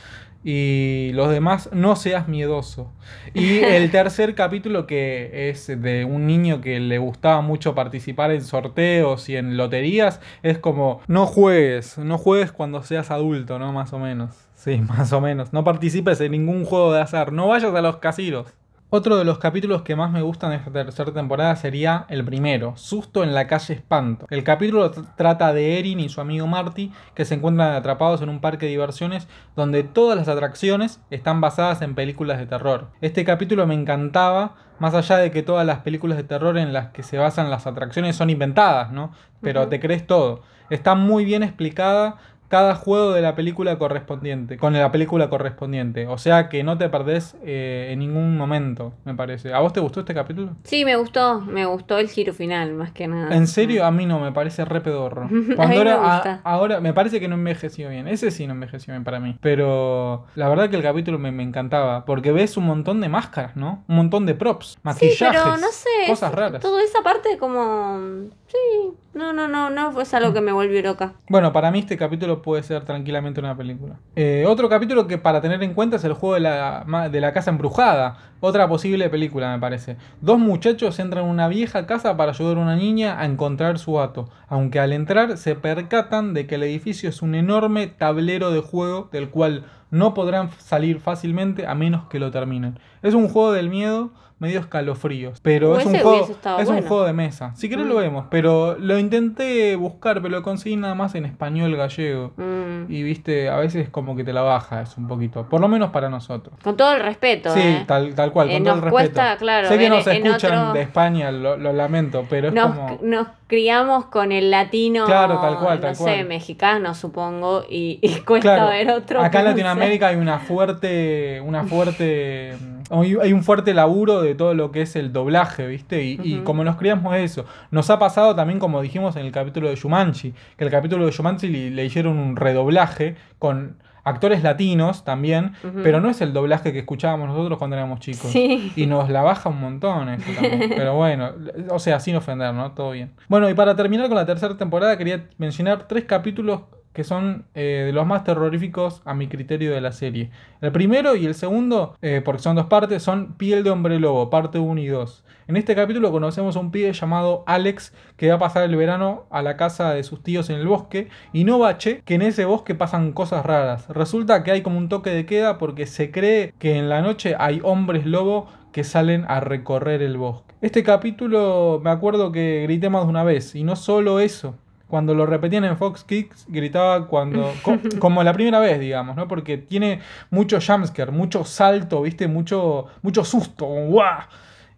[0.45, 2.93] Y los demás, no seas miedoso.
[3.35, 8.43] Y el tercer capítulo que es de un niño que le gustaba mucho participar en
[8.43, 13.73] sorteos y en loterías, es como, no juegues, no juegues cuando seas adulto, ¿no?
[13.73, 14.49] Más o menos.
[14.55, 15.53] Sí, más o menos.
[15.53, 18.47] No participes en ningún juego de azar, no vayas a los casinos.
[18.91, 22.75] Otro de los capítulos que más me gustan de esta tercera temporada sería el primero,
[22.79, 24.27] Susto en la calle Espanto.
[24.31, 28.31] El capítulo tr- trata de Erin y su amigo Marty que se encuentran atrapados en
[28.31, 32.87] un parque de diversiones donde todas las atracciones están basadas en películas de terror.
[33.03, 36.89] Este capítulo me encantaba, más allá de que todas las películas de terror en las
[36.89, 39.13] que se basan las atracciones son inventadas, ¿no?
[39.43, 40.41] Pero te crees todo.
[40.71, 42.17] Está muy bien explicada
[42.49, 46.07] cada juego de la película correspondiente, con la película correspondiente.
[46.07, 49.53] O sea que no te perdés eh, en ningún momento, me parece.
[49.53, 50.57] ¿A vos te gustó este capítulo?
[50.65, 53.35] Sí, me gustó, me gustó el giro final, más que nada.
[53.37, 55.23] En serio, a mí no, me parece re pedorro.
[55.29, 56.41] A mí Cuando me a- gusta.
[56.45, 58.09] ahora me parece que no envejeció bien.
[58.09, 59.37] Ese sí no envejeció bien para mí.
[59.41, 62.05] Pero la verdad que el capítulo me, me encantaba.
[62.05, 63.85] Porque ves un montón de máscaras, ¿no?
[63.89, 65.89] Un montón de props, Sí, maquillajes, pero no sé.
[66.09, 66.61] cosas raras.
[66.63, 68.29] Toda esa parte como...
[68.49, 71.13] Sí, no, no, no, no fue algo que me volvió loca.
[71.29, 74.01] Bueno, para mí este capítulo puede ser tranquilamente una película.
[74.17, 77.35] Eh, otro capítulo que para tener en cuenta es el juego de la, de la
[77.35, 78.17] casa embrujada.
[78.41, 79.99] Otra posible película, me parece.
[80.23, 83.95] Dos muchachos entran a una vieja casa para ayudar a una niña a encontrar su
[83.95, 84.31] gato.
[84.49, 89.11] Aunque al entrar se percatan de que el edificio es un enorme tablero de juego
[89.13, 92.79] del cual no podrán salir fácilmente a menos que lo terminen.
[93.03, 96.29] Es un juego del miedo medio escalofríos, pero es un juego
[96.61, 97.53] es un juego de mesa.
[97.57, 97.89] Si querés Mm.
[97.89, 102.33] lo vemos, pero lo intenté buscar, pero lo conseguí nada más en español gallego.
[102.37, 102.91] Mm.
[102.91, 105.91] Y viste, a veces como que te la baja es un poquito, por lo menos
[105.91, 106.55] para nosotros.
[106.63, 107.85] Con todo el respeto, Sí, ¿eh?
[107.87, 108.93] tal, tal cual, Eh, con todo el respeto.
[108.95, 112.75] cuesta, claro, sé que nos escuchan otro- de España, lo, lo lamento, pero es Nos,
[112.75, 112.99] como...
[113.03, 116.27] nos criamos con el latino, Claro, tal cual, no tal sé, cual.
[116.27, 119.21] mexicano, supongo, y, y cuesta Claro, ver otro.
[119.23, 119.51] acá en no.
[119.51, 122.57] Latinoamérica hay una fuerte, una fuerte,
[122.91, 126.05] hay hay un fuerte laburo de todo lo que es el doblaje, ¿viste?
[126.05, 129.69] Y, y como nos criamos eso, nos ha pasado también como dijimos en el capítulo
[129.69, 133.77] de Shumanchi, que el capítulo de Shumanchi le, le hicieron un redoblaje con
[134.09, 138.31] actores latinos también, pero no es el doblaje que escuchábamos nosotros cuando éramos chicos.
[138.31, 138.73] Sí.
[138.75, 140.71] Y nos la baja un montón eso también.
[140.77, 141.33] Pero bueno,
[141.71, 142.73] o sea, sin ofender, ¿no?
[142.73, 143.13] Todo bien.
[143.29, 146.63] Bueno, y para terminar con la tercera temporada, quería mencionar tres capítulos
[146.99, 150.33] que son eh, de los más terroríficos a mi criterio de la serie.
[150.61, 154.31] El primero y el segundo, eh, porque son dos partes, son Piel de Hombre Lobo,
[154.31, 155.25] parte 1 y 2.
[155.47, 159.27] En este capítulo conocemos a un pibe llamado Alex que va a pasar el verano
[159.31, 162.47] a la casa de sus tíos en el bosque y no bache que en ese
[162.47, 163.89] bosque pasan cosas raras.
[163.91, 167.37] Resulta que hay como un toque de queda porque se cree que en la noche
[167.39, 170.53] hay hombres lobo que salen a recorrer el bosque.
[170.63, 174.57] Este capítulo me acuerdo que grité más de una vez y no solo eso.
[174.89, 177.53] Cuando lo repetían en Fox Kids, gritaba cuando.
[177.63, 179.29] co- como la primera vez, digamos, ¿no?
[179.29, 182.27] Porque tiene mucho jumpscare, mucho salto, ¿viste?
[182.27, 184.21] Mucho, mucho susto, ¡guau!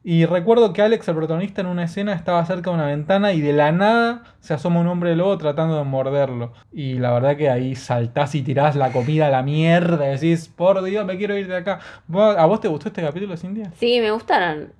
[0.03, 3.43] Y recuerdo que Alex, el protagonista, en una escena estaba cerca de una ventana y
[3.43, 6.55] de la nada se asoma un hombre lobo tratando de morderlo.
[6.73, 10.49] Y la verdad que ahí saltás y tirás la comida a la mierda y decís,
[10.49, 11.81] por Dios, me quiero ir de acá.
[12.09, 13.73] ¿Vos- ¿A vos te gustó este capítulo, Cintia?
[13.79, 14.73] Sí, me gustaron.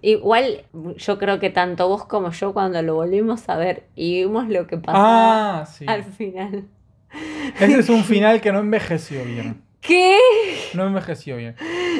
[0.00, 0.62] Igual
[0.96, 4.68] yo creo que tanto vos como yo cuando lo volvimos a ver y vimos lo
[4.68, 5.86] que pasaba Ah, sí.
[5.88, 6.66] al final.
[7.58, 9.62] Ese es un final que no envejeció bien.
[9.80, 10.16] ¿Qué?
[10.74, 11.56] No envejeció bien.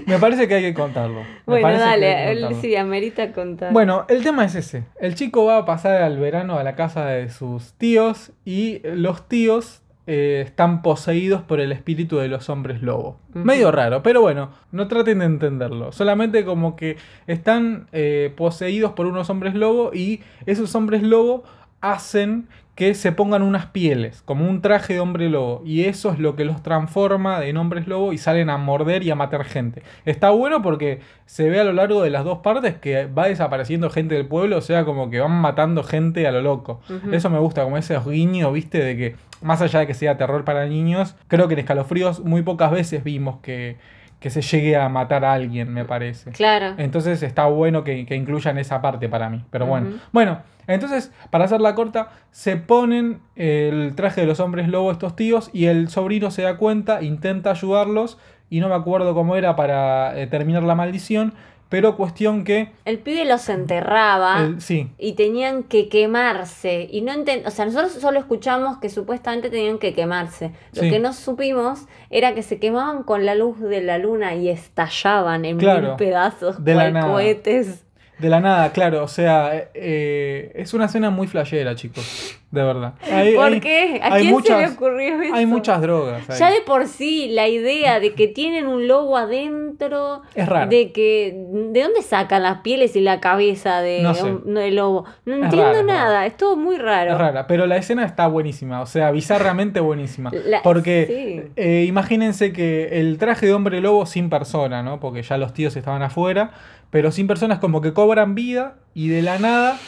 [0.06, 1.22] Me parece que hay que contarlo.
[1.46, 3.72] Me Bueno, dale, él sí, amerita contar.
[3.72, 4.84] Bueno, el tema es ese.
[5.00, 9.28] El chico va a pasar al verano a la casa de sus tíos y los
[9.28, 13.20] tíos eh, están poseídos por el espíritu de los hombres lobo.
[13.32, 15.92] Medio raro, pero bueno, no traten de entenderlo.
[15.92, 21.44] Solamente como que están eh, poseídos por unos hombres lobo y esos hombres lobo
[21.80, 26.18] hacen que se pongan unas pieles, como un traje de hombre lobo, y eso es
[26.18, 29.83] lo que los transforma en hombres lobo y salen a morder y a matar gente.
[30.06, 33.90] Está bueno porque se ve a lo largo de las dos partes que va desapareciendo
[33.90, 36.80] gente del pueblo, o sea, como que van matando gente a lo loco.
[37.12, 40.44] Eso me gusta, como ese guiño, viste, de que más allá de que sea terror
[40.44, 43.76] para niños, creo que en Escalofríos muy pocas veces vimos que,
[44.20, 46.30] que se llegue a matar a alguien, me parece.
[46.30, 46.74] Claro.
[46.76, 49.44] Entonces está bueno que, que incluyan esa parte para mí.
[49.50, 49.98] Pero bueno.
[50.12, 55.50] Bueno, entonces, para hacerla corta, se ponen el traje de los hombres lobo estos tíos
[55.52, 58.18] y el sobrino se da cuenta, intenta ayudarlos
[58.50, 61.35] y no me acuerdo cómo era para eh, terminar la maldición,
[61.70, 62.72] pero cuestión que...
[62.85, 64.42] El pibe los enterraba.
[64.44, 66.87] el- sí, Y tenían que quemarse.
[66.90, 70.50] Y no enten- O sea, nosotros solo escuchamos que supuestamente tenían que quemarse.
[70.74, 70.90] Lo Sí.
[70.90, 75.44] que no supimos era que se quemaban con la luz de la luna y estallaban
[75.46, 77.85] en Claro, mil pedazos, de cual cohetes.
[78.20, 79.02] De la nada, claro.
[79.04, 82.37] O sea, eh, es una escena muy flashera, chicos.
[82.50, 82.94] De verdad.
[83.09, 84.00] Hay- ¿Por hay- qué?
[84.02, 85.35] ¿A hay quién se le muchas- ocurrió eso?
[85.35, 86.28] Hay muchas drogas.
[86.28, 86.38] ahí.
[86.38, 90.68] Ya de por sí, la idea de que tienen un lobo adentro, Es raro.
[90.68, 91.33] de que
[91.72, 94.24] de dónde sacan las pieles y la cabeza de No sé.
[94.24, 95.04] un- del lobo.
[95.24, 97.12] No Es entiendo nada, es todo muy raro.
[97.12, 100.30] Es rara, pero la escena está buenísima, o sea, bizarramente buenísima.
[100.44, 101.06] La- Porque
[101.46, 101.52] sí.
[101.56, 104.98] eh, imagínense que el traje de hombre lobo sin persona, ¿no?
[104.98, 106.50] Porque ya los tíos estaban afuera,
[106.90, 109.79] pero sin personas como que cobran vida y de la nada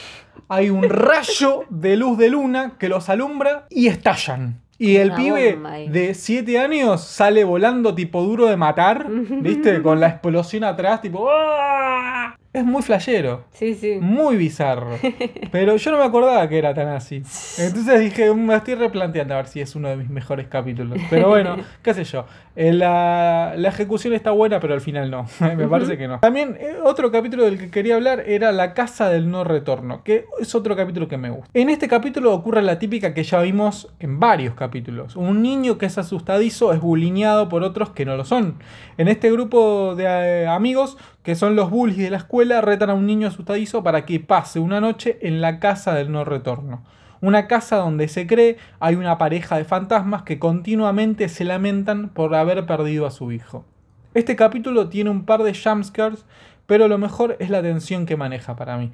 [0.48, 4.60] hay un rayo de luz de luna que los alumbra y estallan.
[4.78, 9.80] Y el Una pibe bomba de 7 años sale volando tipo duro de matar, ¿viste?
[9.82, 11.28] Con la explosión atrás, tipo...
[11.30, 12.36] ¡ah!
[12.52, 13.44] Es muy flashero.
[13.52, 13.96] Sí, sí.
[13.98, 14.98] Muy bizarro.
[15.50, 17.16] Pero yo no me acordaba que era tan así.
[17.58, 20.98] Entonces dije, "Mm, me estoy replanteando a ver si es uno de mis mejores capítulos.
[21.08, 22.26] Pero bueno, qué sé yo.
[22.54, 25.26] Eh, La, la ejecución está buena, pero al final no.
[25.40, 26.18] me parece que no.
[26.20, 30.26] También eh, otro capítulo del que quería hablar era La Casa del No Retorno, que
[30.38, 31.48] es otro capítulo que me gusta.
[31.54, 35.16] En este capítulo ocurre la típica que ya vimos en varios capítulos.
[35.16, 38.56] Un niño que es asustadizo es bulineado por otros que no lo son.
[38.98, 42.94] En este grupo de eh, amigos que son los bullies de la escuela, retan a
[42.94, 46.82] un niño asustadizo para que pase una noche en la casa del no retorno.
[47.20, 52.34] Una casa donde se cree hay una pareja de fantasmas que continuamente se lamentan por
[52.34, 53.64] haber perdido a su hijo.
[54.14, 56.24] Este capítulo tiene un par de jumpscares,
[56.66, 58.92] pero lo mejor es la tensión que maneja para mí.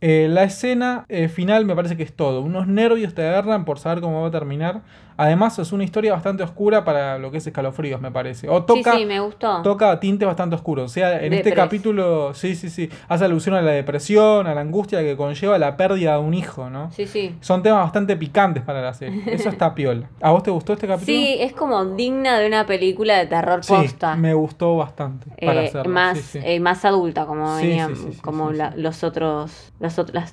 [0.00, 2.40] Eh, la escena eh, final me parece que es todo.
[2.40, 4.82] Unos nervios te agarran por saber cómo va a terminar.
[5.16, 8.48] Además es una historia bastante oscura para lo que es escalofríos, me parece.
[8.48, 9.62] O toca, sí, sí, me gustó.
[9.62, 10.90] toca tintes bastante oscuros.
[10.90, 14.60] O sea, en este capítulo, sí, sí, sí, hace alusión a la depresión, a la
[14.60, 16.90] angustia que conlleva la pérdida de un hijo, ¿no?
[16.92, 17.34] Sí, sí.
[17.40, 19.22] Son temas bastante picantes para la serie.
[19.34, 20.08] Eso está piola.
[20.20, 21.16] ¿A vos te gustó este capítulo?
[21.18, 24.16] Sí, es como digna de una película de terror Sí, posta.
[24.16, 25.30] me gustó bastante.
[25.44, 28.52] Para Eh, hacerlo, más, sí, eh, más adulta, como Sí, venía, sí, sí, sí, como
[28.52, 29.72] la- los otros,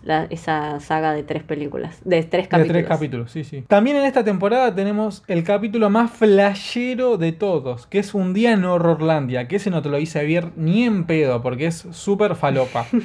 [0.04, 2.74] la- esa saga de tres películas, de tres De capítulos.
[2.74, 3.64] tres capítulos, sí, sí.
[3.68, 8.52] También en esta temporada tenemos el capítulo más flashero de todos, que es Un día
[8.52, 12.36] en Horrorlandia, que ese no te lo hice ver ni en pedo, porque es súper
[12.36, 12.86] falopa.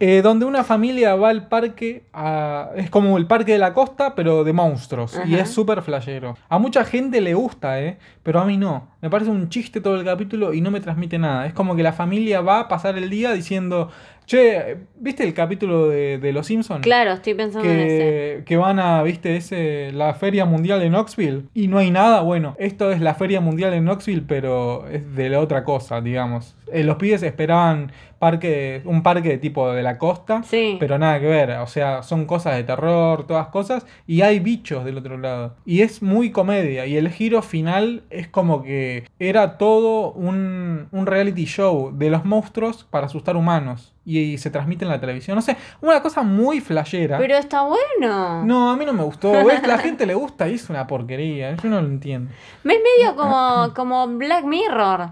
[0.00, 4.14] Eh, donde una familia va al parque, a- es como el parque de la costa,
[4.14, 6.36] pero de monstruos, y es súper flashero.
[6.48, 7.98] A mucha gente le gusta, ¿eh?
[8.22, 8.86] Pero a mí no.
[9.02, 11.46] Me parece un chiste todo el capítulo y no me transmite nada.
[11.46, 13.90] Es como que la familia va a pasar el día diciendo,
[14.28, 16.82] che, ¿viste el capítulo de, de Los Simpsons?
[16.82, 17.86] Claro, estoy pensando en ese.
[17.88, 22.20] que, que van a, viste, ese, la Feria Mundial de Knoxville y no hay nada.
[22.20, 26.54] Bueno, esto es la Feria Mundial de Knoxville, pero es de la otra cosa, digamos.
[26.70, 30.76] Eh, los pibes esperaban parque, un parque de tipo de la costa, Sí.
[30.80, 31.50] pero nada que ver.
[31.58, 35.54] O sea, son cosas de terror, todas cosas, y hay bichos del otro lado.
[35.64, 41.06] Y es muy comedia, y el giro final es como que era todo un, un
[41.06, 43.94] reality show de los monstruos para asustar humanos.
[44.04, 45.34] Y, se transmite en la televisión.
[45.34, 47.18] No sé, una cosa muy flashera.
[47.18, 48.42] Pero está bueno.
[48.42, 49.30] No, a mí no me gustó.
[49.44, 49.66] ¿Ves?
[49.66, 51.54] La gente le gusta y es una porquería.
[51.56, 52.30] Yo no lo entiendo.
[52.64, 55.10] Me es medio como, como Black Mirror.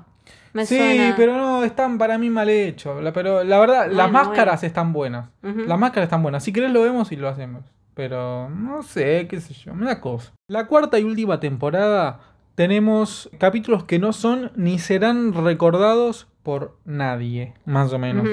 [0.56, 1.14] Me sí, suena.
[1.16, 3.02] pero no, están para mí mal hechos.
[3.02, 5.28] La- Pero la verdad, las Bueno, máscaras están buenas.
[5.42, 6.42] Las máscaras están buenas.
[6.42, 7.62] Si querés lo vemos y lo hacemos.
[7.94, 9.74] Pero no sé, qué sé yo.
[9.74, 10.32] Me da cosa.
[10.48, 12.20] La cuarta y última temporada
[12.56, 18.24] tenemos capítulos que no son ni serán recordados por nadie, más o menos.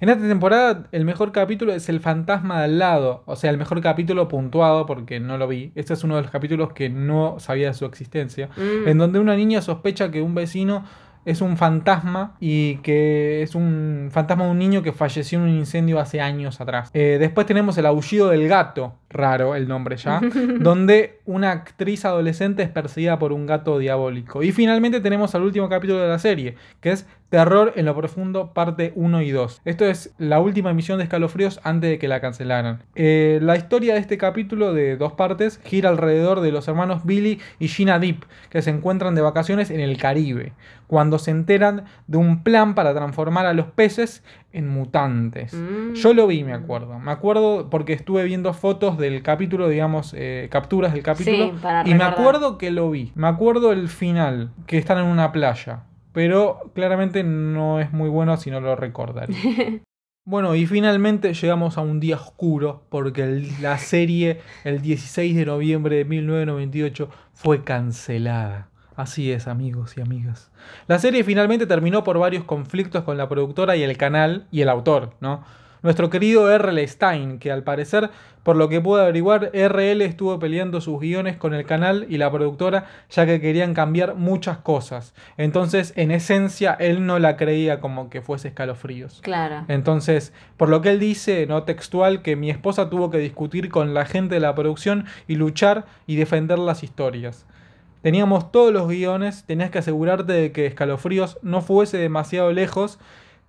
[0.00, 3.58] En esta temporada el mejor capítulo es El fantasma de al lado, o sea, el
[3.58, 5.72] mejor capítulo puntuado porque no lo vi.
[5.74, 8.88] Este es uno de los capítulos que no sabía de su existencia, Mm.
[8.88, 10.84] en donde una niña sospecha que un vecino
[11.26, 15.50] es un fantasma y que es un fantasma de un niño que falleció en un
[15.50, 16.90] incendio hace años atrás.
[16.94, 20.20] Eh, después tenemos El aullido del gato, raro el nombre ya,
[20.60, 24.44] donde una actriz adolescente es perseguida por un gato diabólico.
[24.44, 28.52] Y finalmente tenemos al último capítulo de la serie, que es Terror en lo Profundo,
[28.52, 29.62] parte 1 y 2.
[29.64, 32.84] Esto es la última emisión de Escalofríos antes de que la cancelaran.
[32.94, 37.40] Eh, la historia de este capítulo de dos partes gira alrededor de los hermanos Billy
[37.58, 40.52] y Gina Deep, que se encuentran de vacaciones en el Caribe,
[40.86, 45.52] cuando se enteran de un plan para transformar a los peces en mutantes.
[45.52, 45.94] Mm.
[45.94, 46.98] Yo lo vi, me acuerdo.
[47.00, 51.36] Me acuerdo porque estuve viendo fotos del capítulo, digamos, eh, capturas del capítulo.
[51.36, 53.10] Sí, para y me acuerdo que lo vi.
[53.16, 55.82] Me acuerdo el final, que están en una playa.
[56.16, 59.34] Pero claramente no es muy bueno si no lo recordaré.
[60.28, 65.46] Bueno, y finalmente llegamos a un día oscuro porque el- la serie el 16 de
[65.46, 68.70] noviembre de 1998 fue cancelada.
[68.96, 70.50] Así es, amigos y amigas.
[70.88, 74.68] La serie finalmente terminó por varios conflictos con la productora y el canal y el
[74.68, 75.44] autor, ¿no?
[75.86, 76.86] Nuestro querido R.L.
[76.86, 78.10] Stein, que al parecer,
[78.42, 80.04] por lo que pude averiguar, R.L.
[80.04, 84.58] estuvo peleando sus guiones con el canal y la productora, ya que querían cambiar muchas
[84.58, 85.14] cosas.
[85.36, 89.20] Entonces, en esencia, él no la creía como que fuese escalofríos.
[89.22, 89.64] Claro.
[89.68, 93.94] Entonces, por lo que él dice, no textual, que mi esposa tuvo que discutir con
[93.94, 97.46] la gente de la producción y luchar y defender las historias.
[98.02, 102.98] Teníamos todos los guiones, tenías que asegurarte de que Escalofríos no fuese demasiado lejos,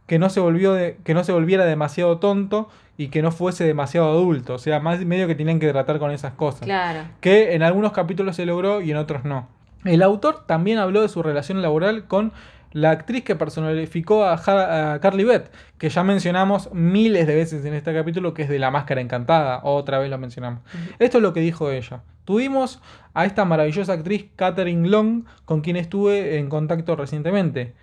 [0.08, 3.64] que no se, volvió de- que no se volviera demasiado tonto y que no fuese
[3.66, 4.55] demasiado adulto.
[4.55, 6.62] O sea, más medio que tenían que tratar con esas cosas.
[6.62, 7.01] Claro.
[7.22, 9.47] Que en algunos capítulos se logró y en otros no.
[9.86, 12.32] El autor también habló de su relación laboral con
[12.74, 17.93] la actriz que personificó a, Carly Beth, que ya mencionamos miles de veces en este
[17.93, 20.62] capítulo, que es de la máscara encantada, otra vez lo mencionamos.
[20.99, 22.01] Esto es lo que dijo ella.
[22.26, 22.82] Tuvimos
[23.14, 27.74] a esta maravillosa actriz Catherine Long, con quien estuve en contacto recientemente.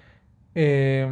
[0.55, 1.09] Eh,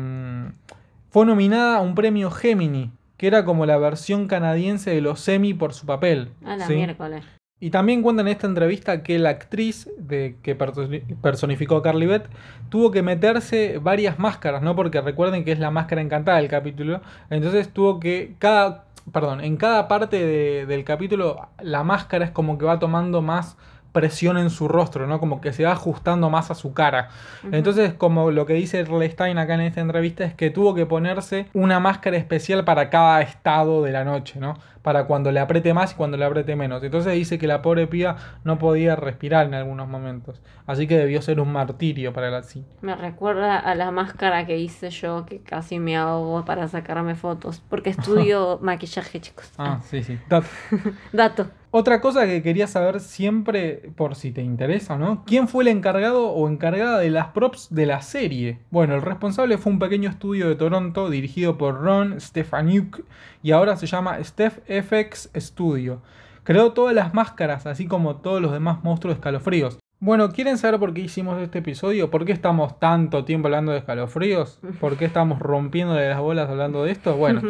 [1.12, 5.54] fue nominada a un premio Gemini, que era como la versión canadiense de los Emmy
[5.54, 6.30] por su papel.
[6.44, 6.74] A la ¿sí?
[6.74, 7.24] miércoles.
[7.60, 12.06] Y también cuenta en esta entrevista que la actriz de, que personi- personificó a Carly
[12.06, 12.26] Beth
[12.70, 14.74] tuvo que meterse varias máscaras, ¿no?
[14.74, 17.02] Porque recuerden que es la máscara encantada del capítulo.
[17.30, 18.34] Entonces tuvo que.
[18.40, 18.86] Cada.
[19.12, 23.56] Perdón, en cada parte de- del capítulo la máscara es como que va tomando más
[23.92, 25.20] presión en su rostro, ¿no?
[25.20, 27.10] Como que se va ajustando más a su cara.
[27.52, 31.46] Entonces, como lo que dice Stein acá en esta entrevista es que tuvo que ponerse
[31.52, 34.54] una máscara especial para cada estado de la noche, ¿no?
[34.82, 36.82] Para cuando le apriete más y cuando le apriete menos.
[36.82, 40.40] Entonces dice que la pobre piba no podía respirar en algunos momentos.
[40.66, 42.64] Así que debió ser un martirio para la sí.
[42.80, 47.62] Me recuerda a la máscara que hice yo, que casi me ahogo para sacarme fotos.
[47.68, 49.52] Porque estudio maquillaje, chicos.
[49.58, 50.18] Ah, sí, sí.
[50.28, 50.44] Dat-
[51.12, 51.46] Dato.
[51.74, 55.24] Otra cosa que quería saber siempre, por si te interesa, ¿no?
[55.24, 58.58] ¿Quién fue el encargado o encargada de las props de la serie?
[58.70, 63.00] Bueno, el responsable fue un pequeño estudio de Toronto dirigido por Ron Stefaniuk
[63.42, 66.02] y ahora se llama Steph FX Studio.
[66.44, 69.81] Creó todas las máscaras, así como todos los demás monstruos escalofríos.
[70.02, 72.10] Bueno, ¿quieren saber por qué hicimos este episodio?
[72.10, 74.58] ¿Por qué estamos tanto tiempo hablando de escalofríos?
[74.80, 77.16] ¿Por qué estamos rompiéndole las bolas hablando de esto?
[77.16, 77.40] Bueno,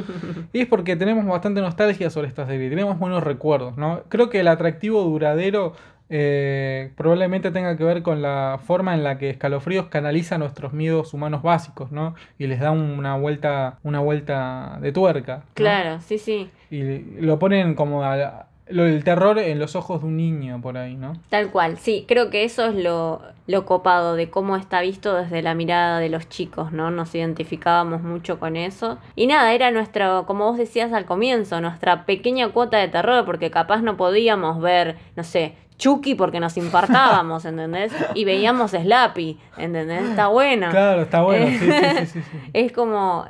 [0.52, 4.02] y es porque tenemos bastante nostalgia sobre esta serie, tenemos buenos recuerdos, ¿no?
[4.10, 5.72] Creo que el atractivo duradero
[6.10, 11.14] eh, probablemente tenga que ver con la forma en la que Escalofríos canaliza nuestros miedos
[11.14, 12.14] humanos básicos, ¿no?
[12.38, 15.36] Y les da una vuelta, una vuelta de tuerca.
[15.36, 15.42] ¿no?
[15.54, 16.50] Claro, sí, sí.
[16.70, 16.82] Y
[17.22, 20.96] lo ponen como a- lo, el terror en los ojos de un niño por ahí,
[20.96, 21.14] ¿no?
[21.28, 25.42] Tal cual, sí, creo que eso es lo, lo copado de cómo está visto desde
[25.42, 26.90] la mirada de los chicos, ¿no?
[26.90, 28.98] Nos identificábamos mucho con eso.
[29.16, 33.50] Y nada, era nuestro, como vos decías al comienzo, nuestra pequeña cuota de terror, porque
[33.50, 37.92] capaz no podíamos ver, no sé, Chucky porque nos infartábamos, ¿entendés?
[38.14, 40.10] Y veíamos Slappy, ¿entendés?
[40.10, 40.70] Está bueno.
[40.70, 42.22] Claro, está bueno, sí, sí, sí.
[42.52, 43.26] Es como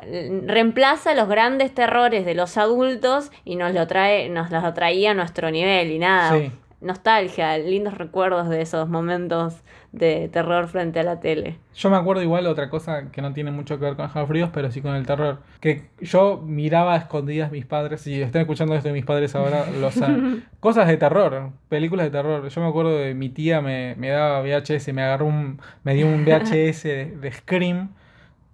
[0.47, 5.15] reemplaza los grandes terrores de los adultos y nos lo trae, nos los traía a
[5.15, 6.39] nuestro nivel y nada.
[6.39, 6.53] Sí.
[6.81, 9.55] Nostalgia, lindos recuerdos de esos momentos
[9.93, 11.59] de terror frente a la tele.
[11.75, 14.71] Yo me acuerdo igual otra cosa que no tiene mucho que ver con escalofríos, pero
[14.71, 15.41] sí con el terror.
[15.61, 19.67] Que yo miraba a escondidas mis padres, si están escuchando esto de mis padres ahora,
[19.71, 20.45] lo saben.
[20.61, 22.49] Cosas de terror, películas de terror.
[22.49, 26.07] Yo me acuerdo de mi tía me, me daba VHS, me agarró un, me dio
[26.07, 27.91] un VHS de, de Scream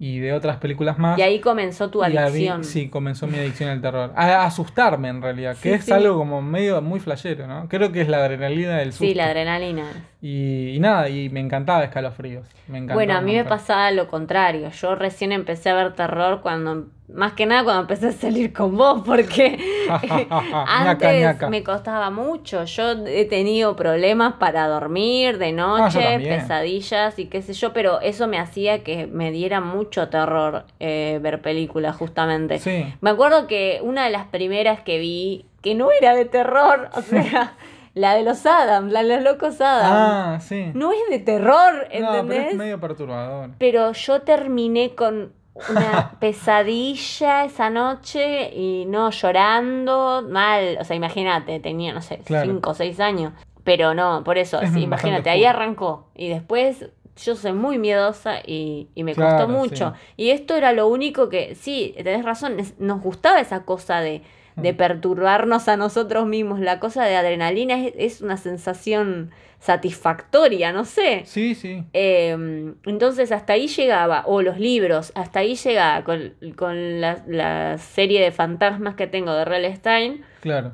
[0.01, 1.19] y de otras películas más.
[1.19, 2.63] Y ahí comenzó tu vi- adicción.
[2.63, 4.13] sí, comenzó mi adicción al terror.
[4.15, 5.93] A, a asustarme en realidad, que Sí, es sí.
[5.93, 7.69] algo como medio muy flashero, ¿no?
[7.69, 9.07] Creo que es la adrenalina del susto.
[9.07, 9.85] Sí, la adrenalina.
[10.23, 12.47] y, y nada, y me encantaba escalofríos.
[12.69, 14.71] Me encantaba Bueno, a mí me pasaba lo contrario.
[14.71, 18.77] Yo recién empecé a ver terror cuando, más que nada cuando empecé a salir con
[18.77, 19.59] vos, porque
[20.67, 21.49] antes ñaca.
[21.49, 22.65] me costaba mucho.
[22.65, 28.01] Yo he tenido problemas para dormir de Ah, noche, pesadillas y qué sé yo, pero
[28.01, 32.59] eso me hacía que me diera mucho terror eh, ver películas, justamente.
[32.59, 32.85] Sí.
[33.01, 37.01] Me acuerdo que una de las primeras que vi, que no era de terror, o
[37.03, 37.55] sea,
[37.95, 39.89] la de los Adams, la de los locos Adams.
[39.91, 40.71] Ah, sí.
[40.75, 42.49] No es de terror, No, pero ¿entendés?
[42.53, 43.51] es medio perturbador.
[43.59, 45.33] Pero yo terminé con
[45.71, 50.79] una pesadilla esa noche y no llorando, mal.
[50.81, 52.47] O sea, imagínate, tenía, no sé, Claro.
[52.51, 53.33] 5 o 6 años.
[53.65, 56.09] Pero no, por eso, Es sí, imagínate, ahí arrancó.
[56.15, 56.87] Y después
[57.23, 59.93] yo soy muy miedosa y, y me Claro, costó mucho.
[60.17, 64.23] Y esto era lo único que, sí, tenés razón, es- nos gustaba esa cosa de,
[64.63, 66.61] de perturbarnos a nosotros mismos.
[66.61, 69.31] La cosa de adrenalina es, es una sensación
[69.61, 71.23] satisfactoria, no sé.
[71.25, 71.85] Sí, sí.
[71.93, 77.79] Eh, entonces hasta ahí llegaba, o los libros, hasta ahí llegaba con, con la, la
[77.79, 79.75] serie de fantasmas que tengo de R.L.
[79.77, 80.73] Stein, Claro.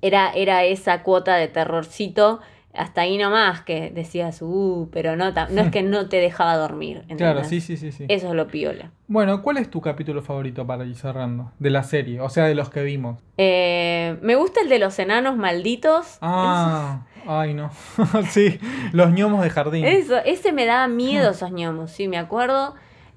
[0.00, 2.40] era, era esa cuota de terrorcito
[2.74, 7.04] hasta ahí nomás que decías, uh, pero no, no es que no te dejaba dormir.
[7.16, 8.06] Claro, sí, sí, sí, sí.
[8.08, 8.90] Eso es lo piola.
[9.08, 11.52] Bueno, ¿cuál es tu capítulo favorito para ir cerrando?
[11.58, 13.18] De la serie, o sea, de los que vimos.
[13.36, 16.16] Eh, me gusta el de los enanos malditos.
[16.22, 17.70] Ah, ay no.
[18.30, 18.58] sí,
[18.92, 19.84] los ñomos de jardín.
[19.84, 21.34] Eso, ese me daba miedo Hmm.
[21.34, 22.74] esos ñomos, sí, me acuerdo.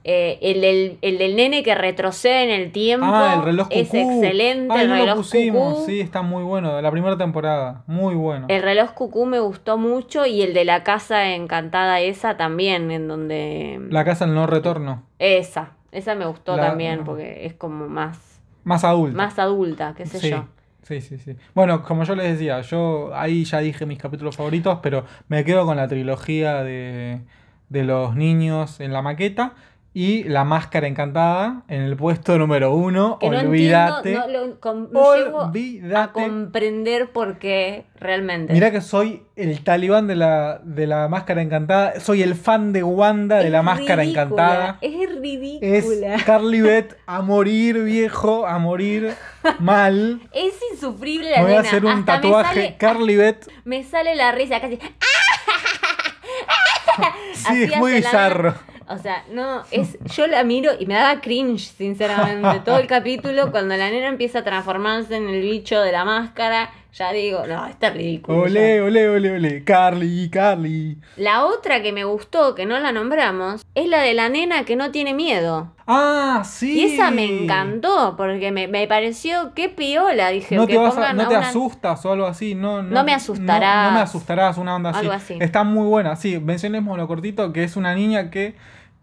[0.08, 3.08] Eh, el, del, el del nene que retrocede en el tiempo.
[3.10, 3.80] Ah, el reloj cucú.
[3.80, 5.74] Es excelente, Ay, el no reloj lo pusimos.
[5.74, 5.86] cucú.
[5.88, 6.76] Sí, está muy bueno.
[6.76, 7.84] De la primera temporada.
[7.88, 8.46] Muy bueno.
[8.50, 13.08] El reloj cucú me gustó mucho y el de la casa encantada esa también, en
[13.08, 13.80] donde...
[13.90, 15.02] La casa del no retorno.
[15.18, 19.18] Esa, esa me gustó La- también porque es como más, Más adulta.
[19.18, 20.30] más adulta, qué sé sí.
[20.30, 20.46] yo.
[20.84, 21.36] Sí, sí, sí.
[21.56, 25.66] Bueno, como yo les decía, yo ahí ya dije mis capítulos favoritos, pero me quedo
[25.66, 27.22] con la trilogía de,
[27.70, 29.56] de los niños en la maqueta
[29.98, 33.18] y la máscara encantada en el puesto número uno.
[33.18, 34.12] Que no Olvídate.
[34.14, 34.58] entiendo,
[34.92, 38.52] no, lo- a comprender por qué realmente.
[38.52, 41.98] Mirá que soy el talibán de la, de la máscara encantada.
[42.02, 44.78] Soy el fan de Wanda de la máscara ridícula, encantada.
[44.82, 46.18] Es Es ridícula.
[46.26, 49.14] Carly Beth a morir, viejo, a morir
[49.60, 50.20] mal.
[50.34, 52.54] Es, insufrible la Me voy a hacer un Hasta tatuaje.
[52.54, 53.48] Sale, Carly Beth.
[53.64, 54.78] me sale la risa casi.
[57.34, 58.56] Sí, Así es muy bizarro.
[58.88, 62.62] O sea, no, es, yo la miro y me daba cringe, sinceramente.
[62.64, 66.72] Todo el capítulo, cuando la nena empieza a transformarse en el bicho de la máscara,
[66.98, 68.40] ya digo, no, está ridículo.
[68.44, 69.64] Ole, ole, ole, ole.
[69.66, 70.98] Carly, Carly.
[71.18, 74.76] La otra que me gustó, que no la nombramos, es la de la nena que
[74.78, 75.74] no tiene miedo.
[75.88, 76.80] Ah, sí.
[76.80, 80.98] Y esa me encantó, porque me, me pareció que piola, dije, No que te, vas
[80.98, 82.56] a- no te una- asustas o algo así.
[82.56, 83.84] No, no, No me asustarás.
[83.88, 85.00] No, no me asustarás, una onda así.
[85.00, 85.38] Algo así.
[85.42, 86.16] Está muy buena.
[86.16, 88.56] Sí, mencionemos lo cortito, que es una niña que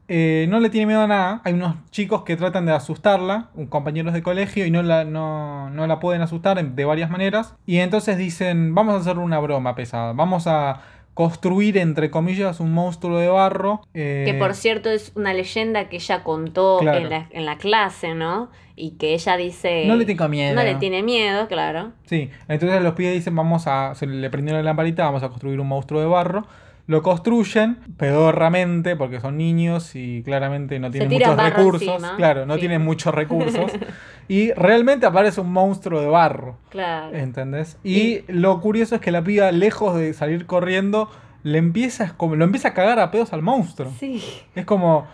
[0.09, 1.41] eh, no le tiene miedo a nada.
[1.45, 5.71] Hay unos chicos que tratan de asustarla, un- compañeros de colegio, y no la, no,
[5.71, 7.55] no la pueden asustar de varias maneras.
[7.67, 10.13] Y entonces dicen, vamos a hacer una broma pesada.
[10.13, 10.81] Vamos a
[11.15, 13.83] construir, entre comillas, un monstruo de barro.
[13.93, 16.99] eh, Que por cierto es una leyenda que ella contó Claro.
[16.99, 18.51] en, la, en la clase, ¿no?
[18.77, 19.85] Y que ella dice...
[19.87, 20.55] No le tengo miedo.
[20.55, 21.93] No le tiene miedo, claro.
[22.07, 25.61] Sí, entonces los pibes dicen, vamos a, se le prendieron la lamparita, vamos a construir
[25.61, 26.47] un monstruo de barro.
[26.89, 31.83] Lo construyen pedorramente porque son niños y claramente no tienen muchos recursos.
[31.89, 32.17] encima.
[32.17, 32.61] Claro, no Sí.
[32.61, 33.71] tienen muchos recursos.
[34.29, 37.17] y realmente aparece un monstruo de barro, Claro.
[37.17, 37.79] ¿entendés?
[37.85, 41.09] Y lo curioso es que la piba, lejos de salir corriendo,
[41.45, 43.93] le empieza, lo empieza a cagar a pedos al monstruo.
[43.99, 44.23] Sí.
[44.55, 45.07] Es como,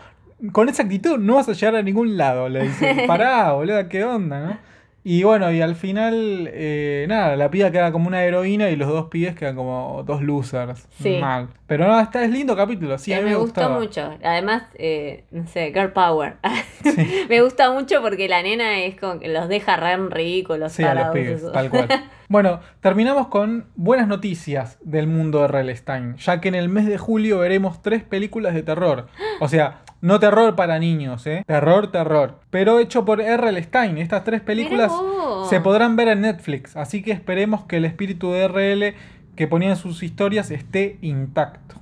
[0.53, 3.07] con esa actitud no vas a llegar a ningún lado, le dicen.
[3.07, 4.59] Pará, boludo, ¿qué onda, no?
[5.11, 8.89] Y bueno, y al final, eh, nada, la piba queda como una heroína y los
[8.89, 10.87] dos pibes quedan como dos losers.
[11.01, 11.17] Sí.
[11.19, 11.49] Mal.
[11.67, 14.19] Pero no, está, es lindo capítulo, sí, a Eh, mí me me, gustó mucho.
[14.23, 16.35] Además, eh, no sé, girl power.
[17.31, 20.73] me gusta mucho porque la nena es como que los deja re ridículos.
[20.73, 21.53] Sí, a los pibes, esos.
[21.53, 21.89] tal cual.
[22.29, 25.75] Bueno, terminamos con buenas noticias del mundo de R.L.
[25.75, 29.07] Stein, ya que en el mes de julio veremos tres películas de terror.
[29.41, 31.45] O sea, no terror para niños, ¿eh?
[31.47, 32.41] Terror, terror.
[32.51, 33.63] Pero hecho por R.L.
[33.63, 33.99] Stein.
[33.99, 34.93] Estas tres películas
[35.49, 38.95] se podrán ver en Netflix, así que esperemos que el espíritu de R.L.
[39.35, 41.77] que ponía en sus historias esté intacto.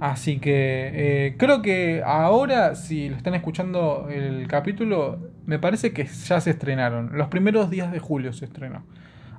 [0.00, 6.04] Así que eh, creo que ahora, si lo están escuchando el capítulo, me parece que
[6.04, 7.10] ya se estrenaron.
[7.18, 8.84] Los primeros días de julio se estrenó.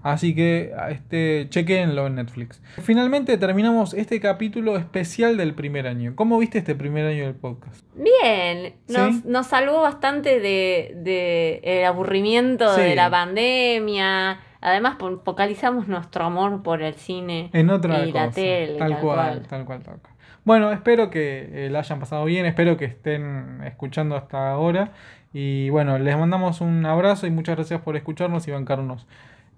[0.04, 2.62] Así que este, chequenlo en Netflix.
[2.82, 6.14] Finalmente terminamos este capítulo especial del primer año.
[6.16, 7.84] ¿Cómo viste este primer año del podcast?
[7.96, 9.24] Bien, nos, ¿Sí?
[9.26, 12.82] nos salvó bastante de, de el aburrimiento Sí.
[12.82, 14.40] de la pandemia.
[14.62, 18.78] Además, focalizamos nuestro amor por el cine En otra y la tele.
[18.80, 20.14] tal, cual, tal cual, tal cual.
[20.46, 24.92] Bueno, espero que eh, la hayan pasado bien, espero que estén escuchando hasta ahora.
[25.34, 29.06] Y bueno, les mandamos un abrazo y muchas gracias por escucharnos y bancarnos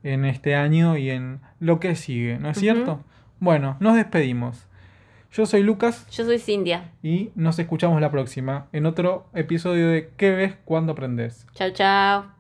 [0.04, 3.02] en este año y en lo que sigue, ¿no es cierto?
[3.40, 4.66] Bueno, nos despedimos.
[5.32, 6.90] Yo soy Lucas Yo soy Cintia.
[7.04, 11.46] y nos escuchamos la próxima en otro episodio de ¿Qué ves cuando aprendes?
[11.54, 12.39] Chao, chao.